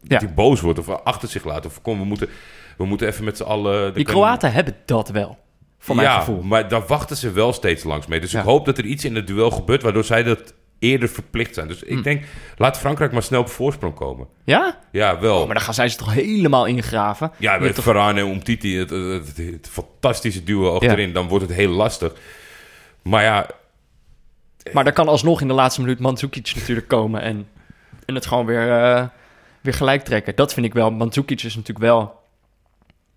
[0.00, 0.08] Ja.
[0.08, 1.66] dat hij boos wordt of achter zich laat.
[1.66, 2.28] Of kom, we moeten,
[2.76, 3.94] we moeten even met z'n allen...
[3.94, 5.38] Die Kroaten hebben dat wel,
[5.78, 6.42] voor mijn ja, gevoel.
[6.42, 8.20] maar daar wachten ze wel steeds langs mee.
[8.20, 8.38] Dus Ja.
[8.40, 9.82] ik hoop dat er iets in het duel gebeurt...
[9.82, 11.68] waardoor zij dat eerder verplicht zijn.
[11.68, 12.02] Dus ik Hm.
[12.02, 12.24] denk,
[12.56, 14.26] laat Frankrijk maar snel op voorsprong komen.
[14.44, 14.78] Ja?
[14.92, 15.38] Ja, wel.
[15.40, 17.30] Oh, maar dan gaan zij ze toch helemaal ingraven?
[17.36, 21.44] Ja, met toch- Varane en Umtiti, het, het, het, het fantastische duo achterin, dan wordt
[21.46, 22.12] het heel lastig.
[23.02, 23.46] Maar ja,
[24.72, 27.48] Maar dan kan alsnog in de laatste minuut Mandzukic natuurlijk komen en,
[28.06, 29.06] en het gewoon weer, eh,
[29.60, 30.34] weer gelijk trekken.
[30.36, 30.90] Dat vind ik wel.
[30.90, 32.14] Mandzukic is natuurlijk wel...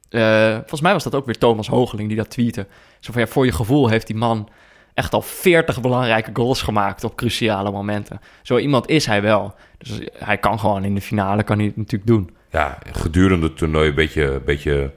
[0.09, 2.68] eh, volgens mij was dat ook weer Thomas Hogeling die dat tweette.
[2.99, 4.49] Zo van, ja, voor je gevoel heeft die man
[4.93, 8.21] echt al 40 belangrijke goals gemaakt op cruciale momenten.
[8.41, 9.53] Zo iemand is hij wel.
[9.77, 12.35] Dus hij kan gewoon in de finale, kan hij het natuurlijk doen.
[12.51, 14.91] ja, gedurende het toernooi een beetje, een beetje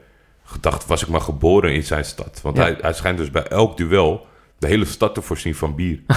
[0.44, 2.40] gedacht, was ik maar geboren in zijn stad.
[2.42, 2.62] Want Ja.
[2.62, 4.26] hij, hij schijnt dus bij elk duel
[4.58, 6.00] de hele stad te voorzien van bier.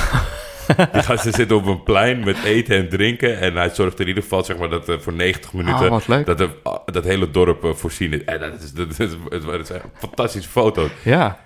[0.91, 3.39] Die gasten zitten op een plein met eten en drinken.
[3.39, 6.39] En hij zorgt in ieder geval zeg maar, dat er voor 90 minuten Oh, dat,
[6.39, 6.49] er,
[6.85, 8.23] dat hele dorp eh, voorzien is.
[8.23, 8.97] En dat is, dat is,
[9.29, 10.89] het waren- het zijn fantastische foto's.
[11.03, 11.39] Ja,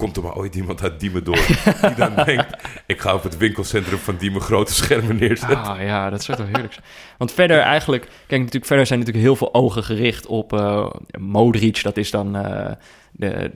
[0.00, 2.56] Komt er maar ooit iemand uit Diemen door die dan denkt...
[2.86, 5.62] ik ga op het winkelcentrum van Diemen grote schermen neerzetten.
[5.62, 6.84] Ah ja, dat zou toch heerlijk zijn.
[7.18, 8.02] Want verder eigenlijk...
[8.02, 11.82] Kijk, natuurlijk, verder zijn natuurlijk heel veel ogen gericht op eh Modric.
[11.82, 12.36] Dat is dan...
[12.36, 12.72] eh,
[13.12, 13.50] de,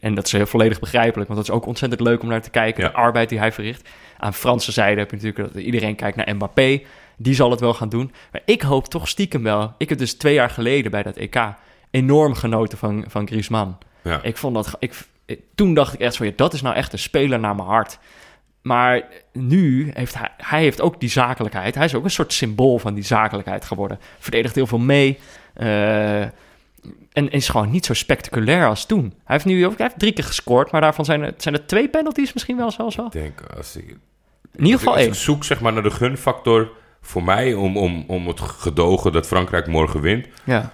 [0.00, 1.28] en dat is heel volledig begrijpelijk.
[1.28, 2.82] Want dat is ook ontzettend leuk om naar te kijken.
[2.82, 2.88] Ja.
[2.88, 3.88] De arbeid die hij verricht.
[4.18, 5.54] Aan Franse zijde heb je natuurlijk...
[5.54, 6.82] dat iedereen kijkt naar Mbappé.
[7.16, 8.12] Die zal het wel gaan doen.
[8.32, 9.72] Maar ik hoop toch stiekem wel...
[9.78, 11.36] Ik heb dus twee jaar geleden bij dat EK...
[11.90, 13.78] enorm genoten van, van Griezmann.
[14.02, 14.22] Ja.
[14.22, 14.76] Ik vond dat...
[14.78, 14.94] Ik,
[15.54, 16.26] toen dacht ik echt van...
[16.26, 17.98] Ja, dat is nou echt een speler naar mijn hart.
[18.62, 19.02] Maar
[19.32, 21.74] nu heeft hij, hij heeft ook die zakelijkheid.
[21.74, 23.98] Hij is ook een soort symbool van die zakelijkheid geworden.
[24.18, 25.18] Verdedigt heel veel mee.
[25.54, 26.22] eh,
[27.12, 29.02] en is gewoon niet zo spectaculair als toen.
[29.02, 31.88] Hij heeft nu hij heeft drie keer gescoord, maar daarvan zijn er, zijn er twee
[31.88, 33.06] penalties misschien wel zelfs wel.
[33.06, 33.88] Ik denk, als ik,
[34.54, 35.14] In ieder geval ik één.
[35.14, 36.70] zoek zeg maar, naar de gunfactor
[37.00, 37.54] voor mij...
[37.54, 40.26] om, om, om het gedogen dat Frankrijk morgen wint...
[40.44, 40.72] Ja.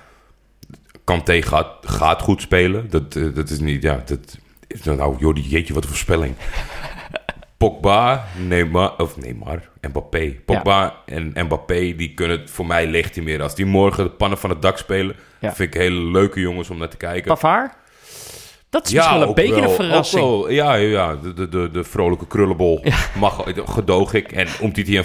[1.05, 2.91] Kanté gaat, gaat goed spelen.
[2.91, 4.39] Dat, eh, dat is niet, ja, dat
[4.85, 6.35] nou, joh, die- jeetje, wat een voorspelling.
[7.57, 10.35] Pogba, Neymar, of Neymar, Mbappé.
[10.45, 13.41] Pogba en Mbappé, die kunnen het voor mij legitimeren.
[13.43, 15.55] Als die morgen de pannen van het dak spelen, Ja.
[15.55, 17.29] vind ik hele leuke jongens om naar te kijken.
[17.29, 17.73] Pavard?
[18.71, 20.23] Dat is misschien wel een beetje wel, een verrassing.
[20.23, 20.51] wel.
[20.51, 21.15] ja, ja.
[21.17, 22.85] De, de, de, de vrolijke krullenbol
[23.19, 24.33] mag, gedoog ik.
[24.33, 25.05] En Umtiti en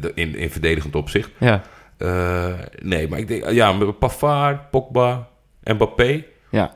[0.00, 1.30] de- in, in verdedigend opzicht.
[1.38, 1.62] Ja,
[1.98, 5.28] Eh, nee, maar ik denk, ja, met Pavard, Pogba,
[5.64, 6.24] Mbappé.
[6.50, 6.74] ja.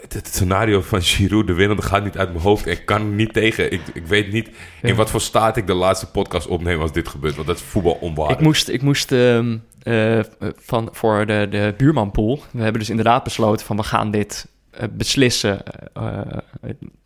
[0.00, 2.66] Het, scenario van Giroud, de winnende, gaat niet uit mijn hoofd.
[2.66, 3.72] Ik kan niet tegen.
[3.72, 4.50] Ik, ik weet niet
[4.82, 7.34] in wat voor staat ik de laatste podcast opneem als dit gebeurt.
[7.34, 8.36] Want dat is voetbal onwaardig.
[8.36, 10.20] Ik moest, ik moest ehm, eh,
[10.56, 12.42] van, voor de, de buurmanpool.
[12.50, 15.62] We hebben dus inderdaad besloten van we gaan dit eh, beslissen.
[15.92, 16.20] eh,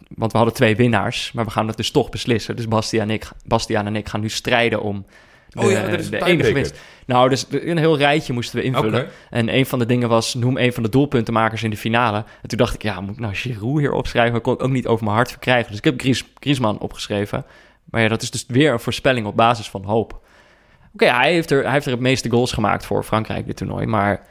[0.09, 2.57] want we hadden twee winnaars, maar we gaan het dus toch beslissen.
[2.57, 5.07] Dus Bastiaan en ik, Bastiaan en ik gaan nu strijden om
[5.49, 6.80] de, Oh ja, dat is een de enige winst.
[7.09, 8.92] Nou, dus de- een heel rijtje moesten we invullen.
[9.30, 12.16] En een van de dingen was, noem een van de doelpuntenmakers in de finale.
[12.42, 14.32] En toen dacht ik, ja, moet ik nou Giroud hier opschrijven?
[14.32, 15.68] Maar kon ik ook niet over mijn hart verkrijgen.
[15.68, 17.44] Dus ik heb Gries, Griezmann opgeschreven.
[17.84, 20.20] Maar ja, dat is dus weer een voorspelling op basis van hoop.
[20.94, 23.86] Oké, hij, heeft er, hij heeft er het meeste goals gemaakt voor Frankrijk, dit toernooi.
[23.86, 24.26] Maar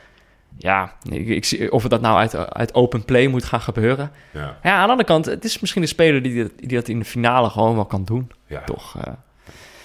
[0.58, 4.12] ja, ik, ik zie, of het dat nou uit, uit open play moet gaan gebeuren.
[4.32, 6.88] Ja, Ja, aan de andere kant, het is misschien een speler die, dat- die dat
[6.88, 8.32] in de finale gewoon wel kan doen.
[8.48, 8.62] ja.
[8.64, 9.14] Toch, eh,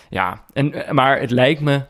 [0.08, 0.42] ja.
[0.52, 1.80] En, eh, maar het lijkt me,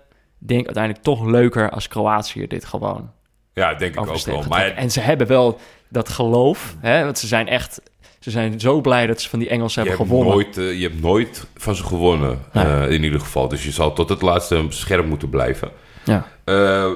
[0.47, 3.11] denk uiteindelijk toch leuker als Kroatië dit gewoon
[3.55, 4.45] ja, denk ik ook wel.
[4.49, 4.71] Maar.
[4.71, 7.81] En ze hebben wel dat geloof, hè, want ze zijn echt...
[8.19, 10.45] Ze zijn zo blij dat ze van die Engelsen je hebben hebt, gewonnen.
[10.45, 12.65] nooit, eh, je hebt nooit van ze gewonnen, Nee.
[12.65, 13.49] eh, in ieder geval.
[13.49, 15.71] Dus je zal tot het laatste scherp moeten blijven.
[16.05, 16.27] Ja.
[16.45, 16.91] Eh,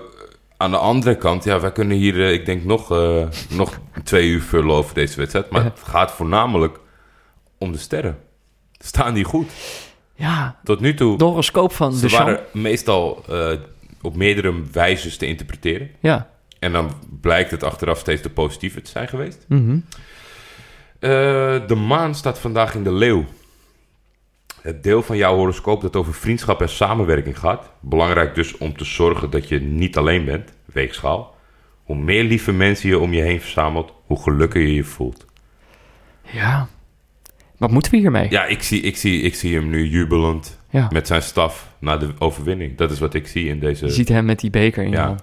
[0.57, 2.89] aan de andere kant, ja, wij kunnen hier, ik denk, nog,
[3.51, 5.51] nog twee uur vullen over deze wedstrijd.
[5.51, 6.79] Maar het gaat voornamelijk
[7.59, 8.19] om de sterren.
[8.79, 9.51] Staan die goed?
[10.17, 13.53] Ja, Tot nu toe, de horoscoop van ze de waren meestal eh,
[14.03, 15.91] op meerdere wijzes te interpreteren.
[16.01, 16.31] Ja.
[16.59, 19.45] En dan blijkt het achteraf steeds de positieve te zijn geweest.
[19.49, 19.79] Mhm.
[20.99, 21.11] Eh,
[21.67, 23.25] de maan staat vandaag in de leeuw.
[24.61, 27.71] Het deel van jouw horoscoop dat over vriendschap en samenwerking gaat.
[27.81, 31.35] Belangrijk dus om te zorgen dat je niet alleen bent, weegschaal.
[31.85, 35.25] Hoe meer lieve mensen je om je heen verzamelt, hoe gelukkiger je je voelt.
[36.23, 36.69] Ja.
[37.57, 38.31] Wat moeten we hiermee?
[38.31, 40.89] Ja, ik zie, ik zie, ik zie hem nu jubelend Ja.
[40.93, 42.77] met zijn staf na de overwinning.
[42.77, 43.85] Dat is wat ik zie in deze...
[43.87, 45.15] Je ziet hem met die beker in Ja.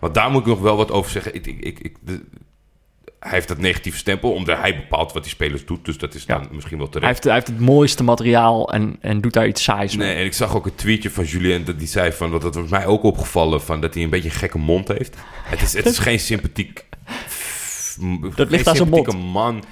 [0.00, 1.34] Want daar moet ik nog wel wat over zeggen.
[1.34, 2.24] Ik, ik, ik, ik- de-
[3.20, 5.84] hij heeft dat negatieve stempel, omdat hij bepaalt wat die spelers doet.
[5.84, 7.12] Dus dat is dan misschien wel Hij terecht.
[7.12, 10.06] heeft, hij heeft het mooiste materiaal en, en doet daar iets saais mee.
[10.06, 12.54] Nee, en ik zag ook een tweetje van Julien dat die zei van dat het
[12.54, 15.16] was mij ook opgevallen van dat hij een beetje een gekke mond heeft.
[15.44, 16.84] Het is, het is geen sympathiek.
[18.36, 19.32] Dat ligt aan zijn mond.
[19.32, 19.64] man.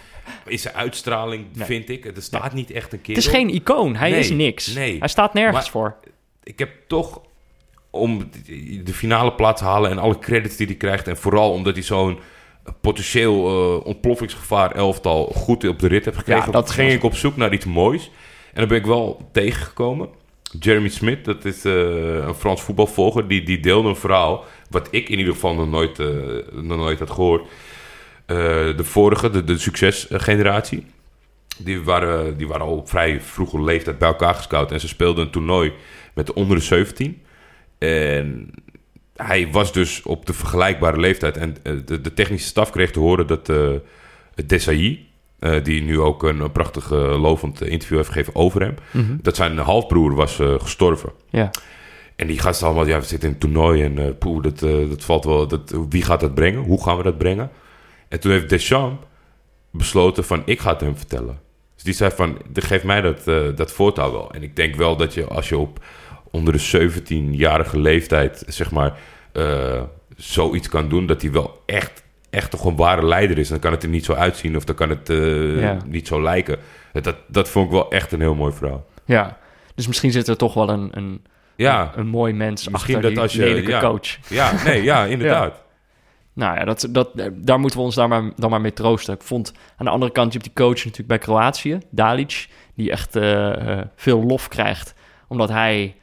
[0.47, 1.66] In zijn uitstraling Nee.
[1.66, 2.05] vind ik.
[2.16, 3.14] Er staat niet echt een keer.
[3.14, 3.97] Het is geen icoon.
[3.97, 4.66] Hij Nee, is niks.
[4.74, 4.99] nee.
[4.99, 5.97] Hij staat nergens Maar- voor.
[6.43, 7.20] Ik heb toch
[7.91, 8.31] om
[8.85, 11.83] de finale plaats te halen en alle credits die hij krijgt en vooral omdat hij
[11.83, 12.18] zo'n
[12.81, 13.47] potentieel
[13.79, 16.45] eh, ontploffingsgevaar elftal goed op de rit heeft gekregen.
[16.47, 18.11] Ja, dat ging was- ik op zoek naar iets moois.
[18.53, 20.09] En dan ben ik wel tegengekomen.
[20.61, 21.72] Jeremy Smith, dat is eh,
[22.26, 24.45] een Frans voetbalvolger, die, die deelde een verhaal...
[24.70, 26.07] wat ik in ieder geval nog nooit, eh,
[26.53, 27.49] nog nooit had gehoord.
[28.29, 28.37] Eh,
[28.76, 30.87] de vorige, de, de succesgeneratie...
[31.59, 34.72] Die waren, die waren al op vrij vroege leeftijd bij elkaar gescout.
[34.72, 35.72] En ze speelden een toernooi
[36.14, 37.22] met de onder de 17.
[37.79, 38.51] En
[39.16, 41.37] hij was dus op de vergelijkbare leeftijd.
[41.37, 43.53] En eh, de, de technische staf kreeg te horen dat
[44.47, 45.07] Desailly...
[45.39, 48.74] eh, die nu ook een, een prachtig lovend interview heeft gegeven over hem...
[48.91, 49.16] Mhm.
[49.22, 51.12] dat zijn halfbroer was gestorven.
[51.31, 51.51] Ja.
[52.16, 54.59] En die gasten allemaal, ja, we zitten in een toernooi en eh poeh, dat,
[54.91, 55.49] dat valt wel.
[55.49, 56.61] Dat, wie gaat dat brengen?
[56.61, 57.51] Hoe gaan we dat brengen?
[58.09, 59.06] En toen heeft Deschamps
[59.70, 61.40] besloten van, ik ga het hem vertellen.
[61.74, 64.30] Dus die zei van, geef mij dat, eh, dat voortouw wel.
[64.32, 65.84] En ik denk wel dat je, als je op
[66.30, 68.98] onder de 17-jarige leeftijd, zeg maar,
[69.32, 69.82] eh,
[70.16, 73.48] zoiets kan doen, dat hij wel echt, echt toch een ware leider is.
[73.48, 75.76] Dan kan het er niet zo uitzien of dan kan het eh, Ja.
[75.86, 76.59] niet zo lijken.
[76.92, 78.86] Dat, dat vond ik wel echt een heel mooi verhaal.
[79.04, 79.38] ja.
[79.74, 81.24] Dus misschien zit er toch wel een, een,
[81.56, 83.80] Ja, een, een mooi mens Misschien achter dat die als je- lelijke ja.
[83.80, 84.16] coach.
[84.28, 85.62] ja, nee, ja, inderdaad.
[86.39, 89.14] Nou ja, dat, dat, daar moeten we ons daar maar, dan maar mee troosten.
[89.14, 92.91] Ik vond aan de andere kant, je hebt die coach natuurlijk bij Kroatië, Dalic, die
[92.91, 94.95] echt eh, eh, veel lof krijgt.
[95.28, 95.95] Omdat hij,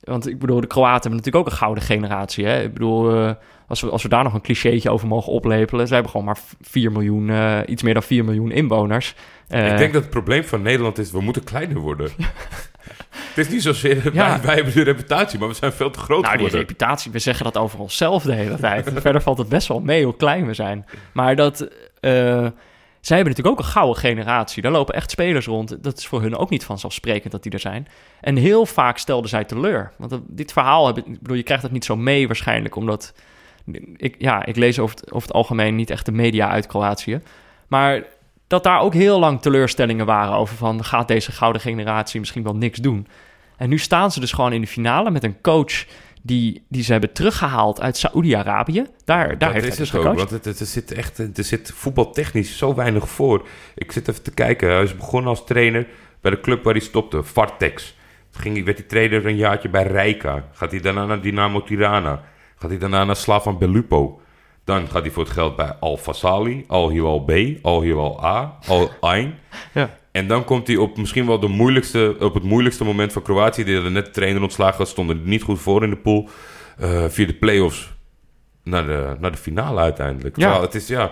[0.00, 2.46] want ik bedoel, de Kroaten hebben natuurlijk ook een gouden generatie.
[2.46, 2.62] Hè?
[2.62, 3.32] Ik bedoel, eh,
[3.66, 6.38] als, we, als we daar nog een clichétje over mogen oplepelen, ze hebben gewoon maar
[6.60, 7.30] 4 miljoen,
[7.70, 9.14] iets meer dan 4 miljoen inwoners.
[9.48, 12.10] Ik denk dat het probleem van Nederland is, we moeten kleiner worden.
[13.34, 14.30] het is niet zozeer, Ja.
[14.30, 16.60] wij, wij hebben de reputatie, maar we zijn veel te groot Nou, die geworden.
[16.60, 18.90] reputatie, we zeggen dat over onszelf de hele tijd.
[19.00, 20.86] Verder valt het best wel mee hoe klein we zijn.
[21.12, 21.60] Maar dat,
[22.00, 22.46] eh,
[23.00, 24.62] zij hebben natuurlijk ook een gouden generatie.
[24.62, 25.82] Daar lopen echt spelers rond.
[25.82, 27.88] Dat is voor hun ook niet vanzelfsprekend dat die er zijn.
[28.20, 29.92] En heel vaak stelden zij teleur.
[29.98, 32.76] Want dat- dit verhaal, heb, ik ik bedoel, je krijgt het niet zo mee waarschijnlijk,
[32.76, 33.12] omdat...
[33.96, 37.20] Ik, ja, ik lees over het, over het algemeen niet echt de media uit Kroatië.
[37.68, 38.02] Maar
[38.52, 40.84] dat daar ook heel lang teleurstellingen waren over van...
[40.84, 43.06] gaat deze gouden generatie misschien wel niks doen?
[43.56, 45.84] En nu staan ze dus gewoon in de finale met een coach...
[46.22, 48.86] die, die ze hebben teruggehaald uit Saoedi-Arabië.
[49.04, 50.18] Daar, daar heeft is hij dus het ook, gecoacht.
[50.18, 53.46] want het, het, er zit echt er zit voetbaltechnisch zo weinig voor.
[53.74, 54.68] Ik zit even te kijken.
[54.68, 55.86] Hij is begonnen als trainer
[56.20, 57.96] bij de club waar hij stopte, Vartex.
[58.30, 60.48] Ging, werd hij trainer een jaartje bij Rijka.
[60.52, 62.22] Gaat hij daarna naar Dynamo Tirana.
[62.56, 64.21] Gaat hij daarna naar Slavan Belupo.
[64.64, 67.32] Dan gaat hij voor het geld bij Al Fasali, Al Hilal B,
[67.62, 69.34] Al Hilal A, Al Ain.
[69.74, 69.98] Ja.
[70.12, 73.64] En dan komt hij op misschien wel de moeilijkste, op het moeilijkste moment van Kroatië.
[73.64, 76.28] Die hadden net de trainer ontslagen, had, stonden er niet goed voor in de pool.
[76.78, 77.92] eh, via de play-offs
[78.64, 80.36] naar de, naar de finale uiteindelijk.
[80.36, 80.42] Ja.
[80.42, 81.10] Terwijl het is, ja...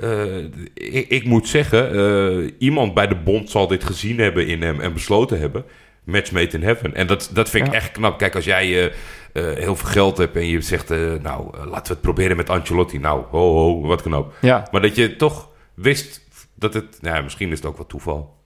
[0.00, 0.36] eh,
[0.74, 4.80] ik, ik moet zeggen, eh, iemand bij de bond zal dit gezien hebben in hem
[4.80, 5.64] en besloten hebben.
[6.08, 6.94] Match made in heaven.
[6.94, 7.78] En dat, dat vind ik Ja.
[7.78, 8.18] echt knap.
[8.18, 8.90] Kijk, als jij eh,
[9.32, 10.90] heel veel geld hebt en je zegt...
[10.90, 12.98] eh, nou, laten we het proberen met Ancelotti.
[12.98, 14.32] Nou, ho, ho, wat knap.
[14.40, 16.98] Ja, Maar dat je toch wist dat het...
[17.00, 18.36] Nou, ja, misschien is het ook wat toeval.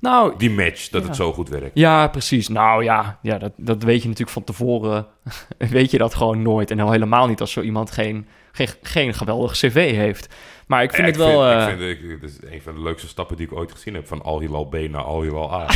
[0.00, 1.06] nou, Die match, dat Ja.
[1.08, 1.70] het zo goed werkt.
[1.74, 2.48] Ja, precies.
[2.48, 5.06] Nou ja, ja dat, dat weet je natuurlijk van tevoren.
[5.58, 6.70] weet je dat gewoon nooit.
[6.70, 10.34] En al helemaal niet als zo iemand geen, geen, geen geweldig cv heeft.
[10.66, 11.66] Maar ik vind Ja, het wel...
[11.68, 13.94] Vind, ik vind het het is een van de leukste stappen die ik ooit gezien
[13.94, 14.06] heb.
[14.06, 15.66] Van Al Hilal B naar Al Hilal A.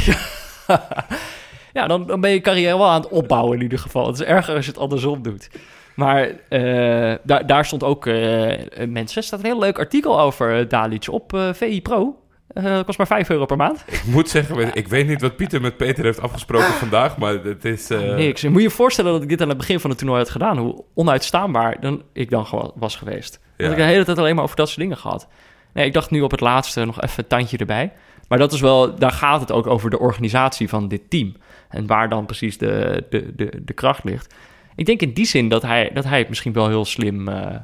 [1.73, 4.07] ja, dan, dan ben je carrière wel aan het opbouwen in ieder geval.
[4.07, 5.49] Het is erger als je het andersom doet.
[5.95, 8.07] Maar eh, daar, daar stond ook...
[8.07, 8.53] eh
[8.89, 12.19] mensen, er staat een heel leuk artikel over uh, Dalic op eh, VI Pro.
[12.49, 13.85] Eh kost maar 5 euro per maand.
[13.87, 17.65] Ik moet zeggen, ik weet niet wat Pieter met Peter heeft afgesproken vandaag, maar het
[17.65, 17.91] is...
[17.91, 18.43] eh, Niks.
[18.43, 20.31] En moet je je voorstellen dat ik dit aan het begin van het toernooi had
[20.31, 20.59] gedaan.
[20.59, 23.41] Hoe onuitstaanbaar dan ik dan was geweest.
[23.57, 23.63] Ja.
[23.65, 25.29] Dat ik de hele tijd alleen maar over dat soort dingen gehad.
[25.73, 27.93] Nee, ik dacht nu op het laatste nog even een tandje erbij.
[28.29, 31.37] Maar dat is wel, daar gaat het ook over de organisatie van dit team.
[31.69, 34.35] En waar dan precies de, de, de, de kracht ligt.
[34.77, 37.57] Ik denk in die zin dat hij, dat hij het misschien wel heel slim, eh,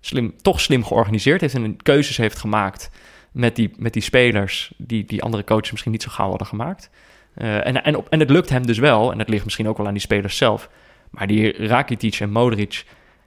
[0.00, 1.54] slim, toch slim georganiseerd heeft.
[1.54, 2.90] En keuzes heeft gemaakt
[3.32, 6.90] met die, met die spelers die, die andere coaches misschien niet zo gauw hadden gemaakt.
[7.36, 9.12] Uh, en, en, op, en het lukt hem dus wel.
[9.12, 10.70] En het ligt misschien ook wel aan die spelers zelf.
[11.10, 12.84] Maar die Rakitic en Modric,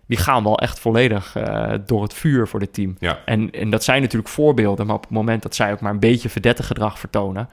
[0.08, 2.95] die gaan wel echt volledig uh, door het vuur voor dit team.
[2.99, 3.20] Ja.
[3.26, 4.86] En, en dat zijn natuurlijk voorbeelden.
[4.86, 7.49] Maar op het moment dat zij ook maar een beetje verdette gedrag vertonen...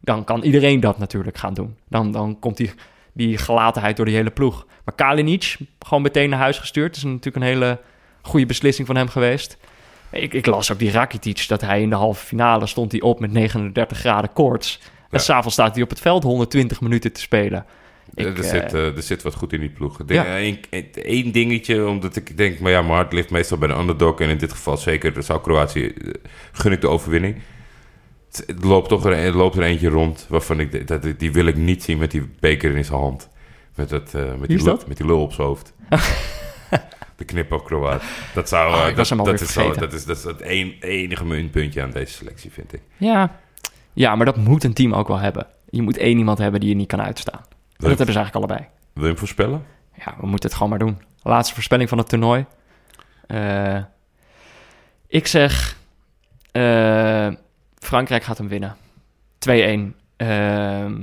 [0.00, 1.76] dan kan iedereen dat natuurlijk gaan doen.
[1.88, 2.72] Dan, dan komt die,
[3.12, 4.66] die gelatenheid door die hele ploeg.
[4.84, 6.96] Maar Kalinic, gewoon meteen naar huis gestuurd.
[6.96, 7.78] Is natuurlijk een hele
[8.22, 9.58] goede beslissing van hem geweest.
[10.10, 13.20] Ik, ik las ook die Rakitic, dat hij in de halve finale stond hij op
[13.20, 14.78] met 39 graden koorts.
[14.82, 15.18] En Ja.
[15.18, 17.64] s'avonds staat hij op het veld 120 minuten te spelen.
[18.14, 19.98] Ik, er, eh, zit, eh, er zit wat goed in die ploeg.
[20.06, 20.38] Ja.
[20.92, 24.20] Eén dingetje, omdat ik denk, maar ja, mijn hart ligt meestal bij de underdog.
[24.20, 26.12] En in dit geval zeker, zou Kroatië, eh,
[26.52, 27.36] gun ik de overwinning.
[28.30, 31.46] Het, het loopt toch er, er loopt er eentje rond waarvan ik, dat, die wil
[31.46, 33.28] ik niet zien met die beker in zijn hand.
[33.74, 35.72] Met, dat, eh, met, die, lul- met die lul op zijn hoofd.
[37.16, 38.02] de knip op Kroaat.
[38.34, 40.24] Dat zou, Oh, eh, was dat, hem dat, alweer is zo, dat is, dat is
[40.24, 42.80] het een, enige minpuntje aan deze selectie, vind ik.
[42.96, 43.40] ja.
[43.92, 45.46] ja, maar dat moet een team ook wel hebben.
[45.70, 47.40] Je moet één iemand hebben die je niet kan uitstaan.
[47.78, 48.68] Dat hebben ze eigenlijk allebei.
[48.92, 49.64] wil je hem voorspellen?
[49.94, 51.02] Ja, we moeten het gewoon maar doen.
[51.22, 52.46] Laatste voorspelling van het toernooi.
[53.26, 53.82] Eh,
[55.06, 55.76] ik zeg...
[56.52, 57.28] eh,
[57.78, 58.76] Frankrijk gaat hem winnen.
[59.38, 59.94] 2-1.
[60.16, 60.96] Ehm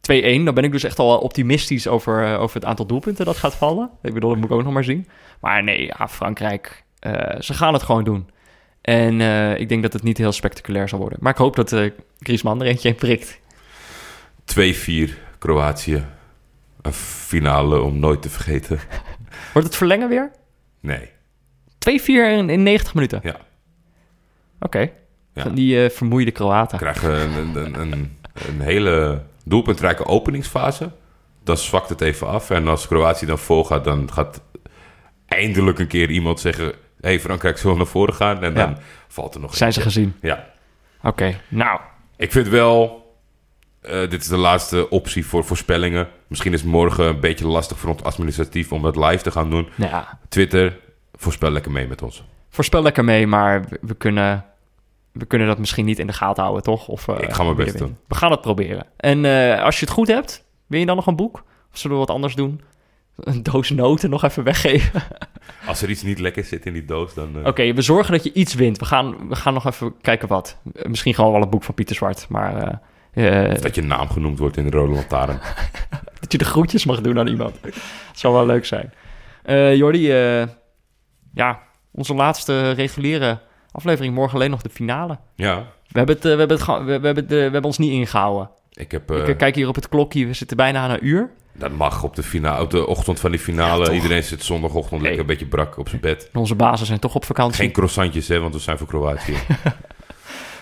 [0.00, 0.44] 2-1.
[0.44, 3.54] Dan ben ik dus echt al optimistisch over, eh, over het aantal doelpunten dat gaat
[3.54, 3.90] vallen.
[4.02, 5.08] Ik bedoel, dat moet ik ook nog maar zien.
[5.40, 6.84] Maar nee, ja, Frankrijk...
[7.38, 8.30] ze gaan het gewoon doen.
[8.80, 9.20] En
[9.60, 11.18] ik denk dat het niet heel spectaculair zal worden.
[11.20, 11.76] Maar ik hoop dat
[12.18, 13.40] Griezmann er eentje in prikt.
[14.44, 16.04] 2-4 Kroatië.
[16.82, 18.78] Een finale om nooit te vergeten.
[19.52, 20.30] Wordt het verlengen weer?
[20.80, 21.08] Nee.
[21.90, 23.20] 2-4 in, in 90 minuten?
[23.22, 23.36] Ja.
[24.60, 24.90] Oké.
[25.34, 25.42] Ja.
[25.42, 26.78] Van die eh, vermoeide Kroaten.
[26.78, 28.16] krijgen een, een, een,
[28.48, 30.90] een hele doelpuntrijke openingsfase.
[31.44, 32.50] Dan zwakt het even af.
[32.50, 34.40] En als Kroatië dan volgaat, dan gaat
[35.26, 36.64] eindelijk een keer iemand zeggen...
[36.66, 36.72] Hé,
[37.08, 38.42] hey, Frankrijk zal naar voren gaan.
[38.42, 38.66] En Ja.
[38.66, 38.76] dan
[39.08, 40.14] valt er nog Zijn ze gezien?
[40.20, 40.48] Ja.
[41.02, 41.80] Oké, nou.
[42.16, 42.99] Ik vind wel...
[43.80, 46.08] eh, dit is de laatste optie voor voorspellingen.
[46.26, 48.72] Misschien is morgen een beetje lastig voor ons administratief...
[48.72, 49.68] om dat live te gaan doen.
[49.74, 50.78] nou ja, Twitter,
[51.14, 52.24] voorspel lekker mee met ons.
[52.50, 54.44] voorspel lekker mee, maar we, kunnen,
[55.12, 56.88] we kunnen dat misschien niet in de gaten houden, toch?
[56.88, 57.96] Of, eh, Ik ga mijn best doen.
[58.08, 58.86] We gaan het proberen.
[58.96, 61.44] En eh, als je het goed hebt, wil je dan nog een boek?
[61.72, 62.60] Of zullen we wat anders doen?
[63.16, 65.02] Een doos noten nog even weggeven?
[65.66, 67.46] Als er iets niet lekker zit in die doos, dan...
[67.46, 68.78] Oké, we zorgen dat je iets wint.
[68.78, 70.58] We gaan, we gaan nog even kijken wat.
[70.82, 72.80] Misschien gewoon wel een boek van Pieter Zwart, maar...
[73.12, 75.40] eh, Dat je naam genoemd wordt in de Rode Lantaarn.
[76.20, 77.62] dat je de groetjes mag doen aan iemand.
[77.62, 77.72] Dat
[78.12, 78.92] zou wel leuk zijn.
[79.42, 80.46] Eh Jordi, eh,
[81.34, 81.58] ja,
[81.90, 83.38] onze laatste reguliere
[83.72, 84.14] aflevering.
[84.14, 85.18] Morgen alleen nog de finale.
[85.34, 85.56] ja,
[85.88, 88.50] We hebben, het, we hebben, het, we, hebben, het, eh, we hebben ons niet ingehouden.
[88.72, 89.10] ik heb...
[89.12, 90.26] Ik kijk hier op het klokje.
[90.26, 91.30] We zitten bijna aan een uur.
[91.52, 93.84] Dat mag op de, finale, op de ochtend van die finale.
[93.84, 93.92] Ja?
[93.92, 96.30] Iedereen zit zondagochtend lekker een beetje brak op zijn bed.
[96.32, 97.62] Onze bazen zijn toch op vakantie.
[97.62, 99.34] Geen croissantjes, hè, want we zijn voor Kroatië.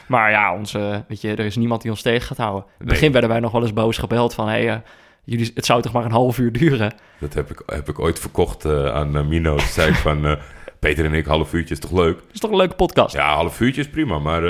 [0.08, 2.62] Maar ja, onze, weet je, er is niemand die ons tegen gaat houden.
[2.62, 2.88] In het Nee.
[2.88, 4.48] begin werden wij nog wel eens boos gebeld van...
[4.48, 4.76] Hey, eh,
[5.24, 6.92] jullie, het zou toch maar een half uur duren?
[7.18, 9.56] Dat heb ik, heb ik ooit verkocht eh, aan eh, Mino.
[9.56, 10.38] Toen zei ik van,
[10.78, 12.16] Peter en ik, half uurtje is toch leuk?
[12.16, 13.14] Dat is toch een leuke podcast?
[13.14, 14.42] Ja, half uurtje is prima, maar...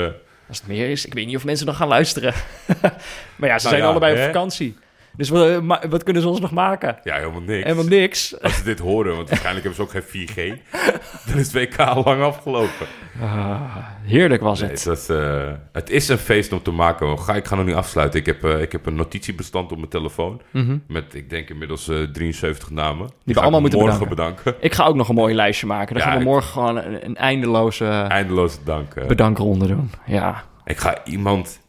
[0.47, 2.33] Als het meer is, ik weet niet of mensen nog gaan luisteren.
[3.37, 4.77] maar ja, ze Nou zijn ja, allebei op vakantie.
[5.19, 6.97] Dus wat, ma- wat kunnen ze ons nog maken?
[7.03, 7.63] ja, helemaal niks.
[7.63, 8.41] Helemaal niks.
[8.41, 10.61] Als ze dit horen, want waarschijnlijk hebben ze ook geen 4G.
[11.27, 12.87] Dan is het WK lang afgelopen.
[13.21, 14.83] Ah, heerlijk was Nee, het.
[14.83, 17.19] dat eh, het is een feest om te maken.
[17.19, 18.19] Ga, ik ga nog niet afsluiten.
[18.19, 20.41] Ik heb, eh, ik heb een notitiebestand op mijn telefoon.
[20.51, 20.77] Mhm.
[20.87, 23.09] Met, ik denk inmiddels eh, 73 namen.
[23.23, 24.55] Die, we allemaal moeten morgen bedanken.
[24.59, 25.95] Ik ga ook nog een mooi lijstje maken.
[25.95, 28.95] Dan Ja, gaan we morgen gewoon een, een eindeloze Eindeloze dank.
[28.95, 29.05] eh.
[29.07, 29.91] bedankronde doen.
[30.05, 30.43] Ja.
[30.65, 31.59] Ik ga iemand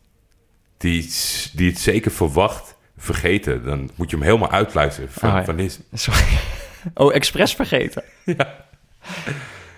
[0.76, 1.10] die,
[1.54, 3.64] die het zeker verwacht vergeten.
[3.64, 5.10] Dan moet je hem helemaal uitluisteren.
[5.12, 5.44] Van, ja.
[5.44, 6.24] van is, Sorry.
[6.94, 8.02] Oh, expres vergeten.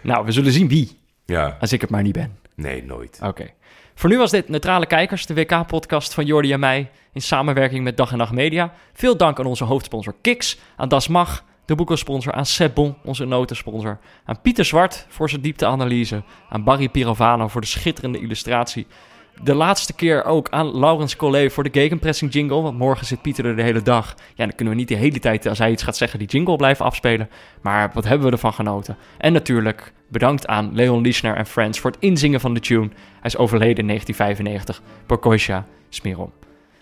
[0.03, 0.99] Nou, we zullen zien wie.
[1.25, 2.39] ja, Als ik het maar niet ben.
[2.55, 3.19] nee, nooit.
[3.23, 3.47] Oké.
[3.95, 6.91] Voor nu was dit Neutrale Kijkers, de WK-podcast van Jordi en mij...
[7.13, 8.73] in samenwerking met Dag en Nacht Media.
[8.93, 11.45] Veel dank aan onze hoofdsponsor Kiks, aan Das Mag...
[11.65, 13.99] de boekensponsor, aan Sebon, onze notensponsor...
[14.25, 16.23] aan Pieter Zwart voor zijn diepteanalyse...
[16.49, 18.87] aan Barry Pirovano voor de schitterende illustratie...
[19.41, 22.63] De laatste keer ook aan Laurens Collet voor de gegenpressing jingle.
[22.63, 24.15] Want morgen zit Pieter er de hele dag.
[24.35, 26.57] Ja, dan kunnen we niet de hele tijd, als hij iets gaat zeggen, die jingle
[26.57, 27.29] blijven afspelen.
[27.61, 28.97] Maar wat hebben we ervan genoten?
[29.19, 32.89] En natuurlijk bedankt aan Leon Liesner en Friends voor het inzingen van de tune.
[32.89, 34.83] Hij is overleden in 1995.
[35.07, 36.33] Porkoisha Smerom.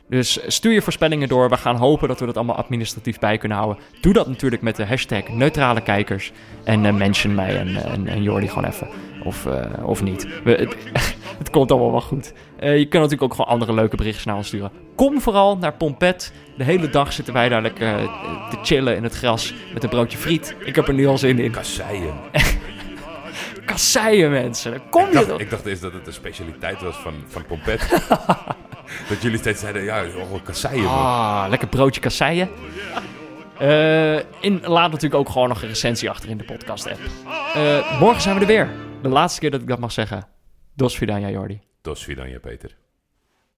[0.08, 1.48] Dus stuur je voorspellingen door.
[1.48, 3.82] We gaan hopen dat we dat allemaal administratief bij kunnen houden.
[4.00, 6.32] Doe dat natuurlijk met de hashtag neutrale kijkers.
[6.64, 8.88] En eh, mention mij en, eh, en, en Jordi gewoon even.
[9.24, 10.28] Of, eh, of niet.
[10.44, 10.76] We, het,
[11.38, 12.32] het komt allemaal wel goed.
[12.58, 14.70] Eh, je kunt natuurlijk ook gewoon andere leuke berichtjes naar ons sturen.
[14.94, 16.32] Kom vooral naar Pompet.
[16.56, 19.88] De hele dag zitten wij daar lekker eh, te chillen in het gras met een
[19.88, 20.56] broodje friet.
[20.64, 21.50] Ik heb er nu al zin in.
[21.50, 22.14] Kasseien.
[23.66, 24.80] Kasseien mensen.
[24.90, 27.88] Kom Ik je dacht, ik dacht eerst dat het een specialiteit was van, van Pompet.
[29.08, 30.92] dat jullie steeds zeiden, ja, oh, kasseien, man.
[30.92, 32.48] Ah, lekker broodje kasseien.
[33.60, 36.98] Eh, in, laat natuurlijk ook gewoon nog een recensie achter in de podcast-app.
[37.54, 38.70] Eh, morgen zijn we er weer.
[39.02, 40.26] De laatste keer dat ik dat mag zeggen.
[40.74, 41.60] Dos Vidania, Jordi.
[41.82, 42.76] Dos Vidania, Peter.